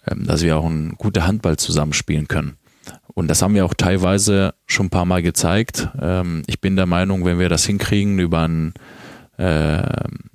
ähm, 0.07 0.25
dass 0.25 0.41
wir 0.41 0.57
auch 0.57 0.65
ein 0.65 0.95
guter 0.97 1.27
Handball 1.27 1.57
zusammenspielen 1.57 2.27
können. 2.27 2.55
Und 3.07 3.27
das 3.27 3.41
haben 3.41 3.55
wir 3.55 3.65
auch 3.65 3.73
teilweise 3.73 4.53
schon 4.65 4.87
ein 4.87 4.91
paar 4.91 5.05
Mal 5.05 5.21
gezeigt. 5.21 5.89
Ähm, 6.01 6.43
ich 6.47 6.61
bin 6.61 6.77
der 6.77 6.85
Meinung, 6.85 7.25
wenn 7.25 7.39
wir 7.39 7.49
das 7.49 7.65
hinkriegen 7.65 8.19
über, 8.19 8.47
ein, 8.47 8.73
äh, 9.37 9.83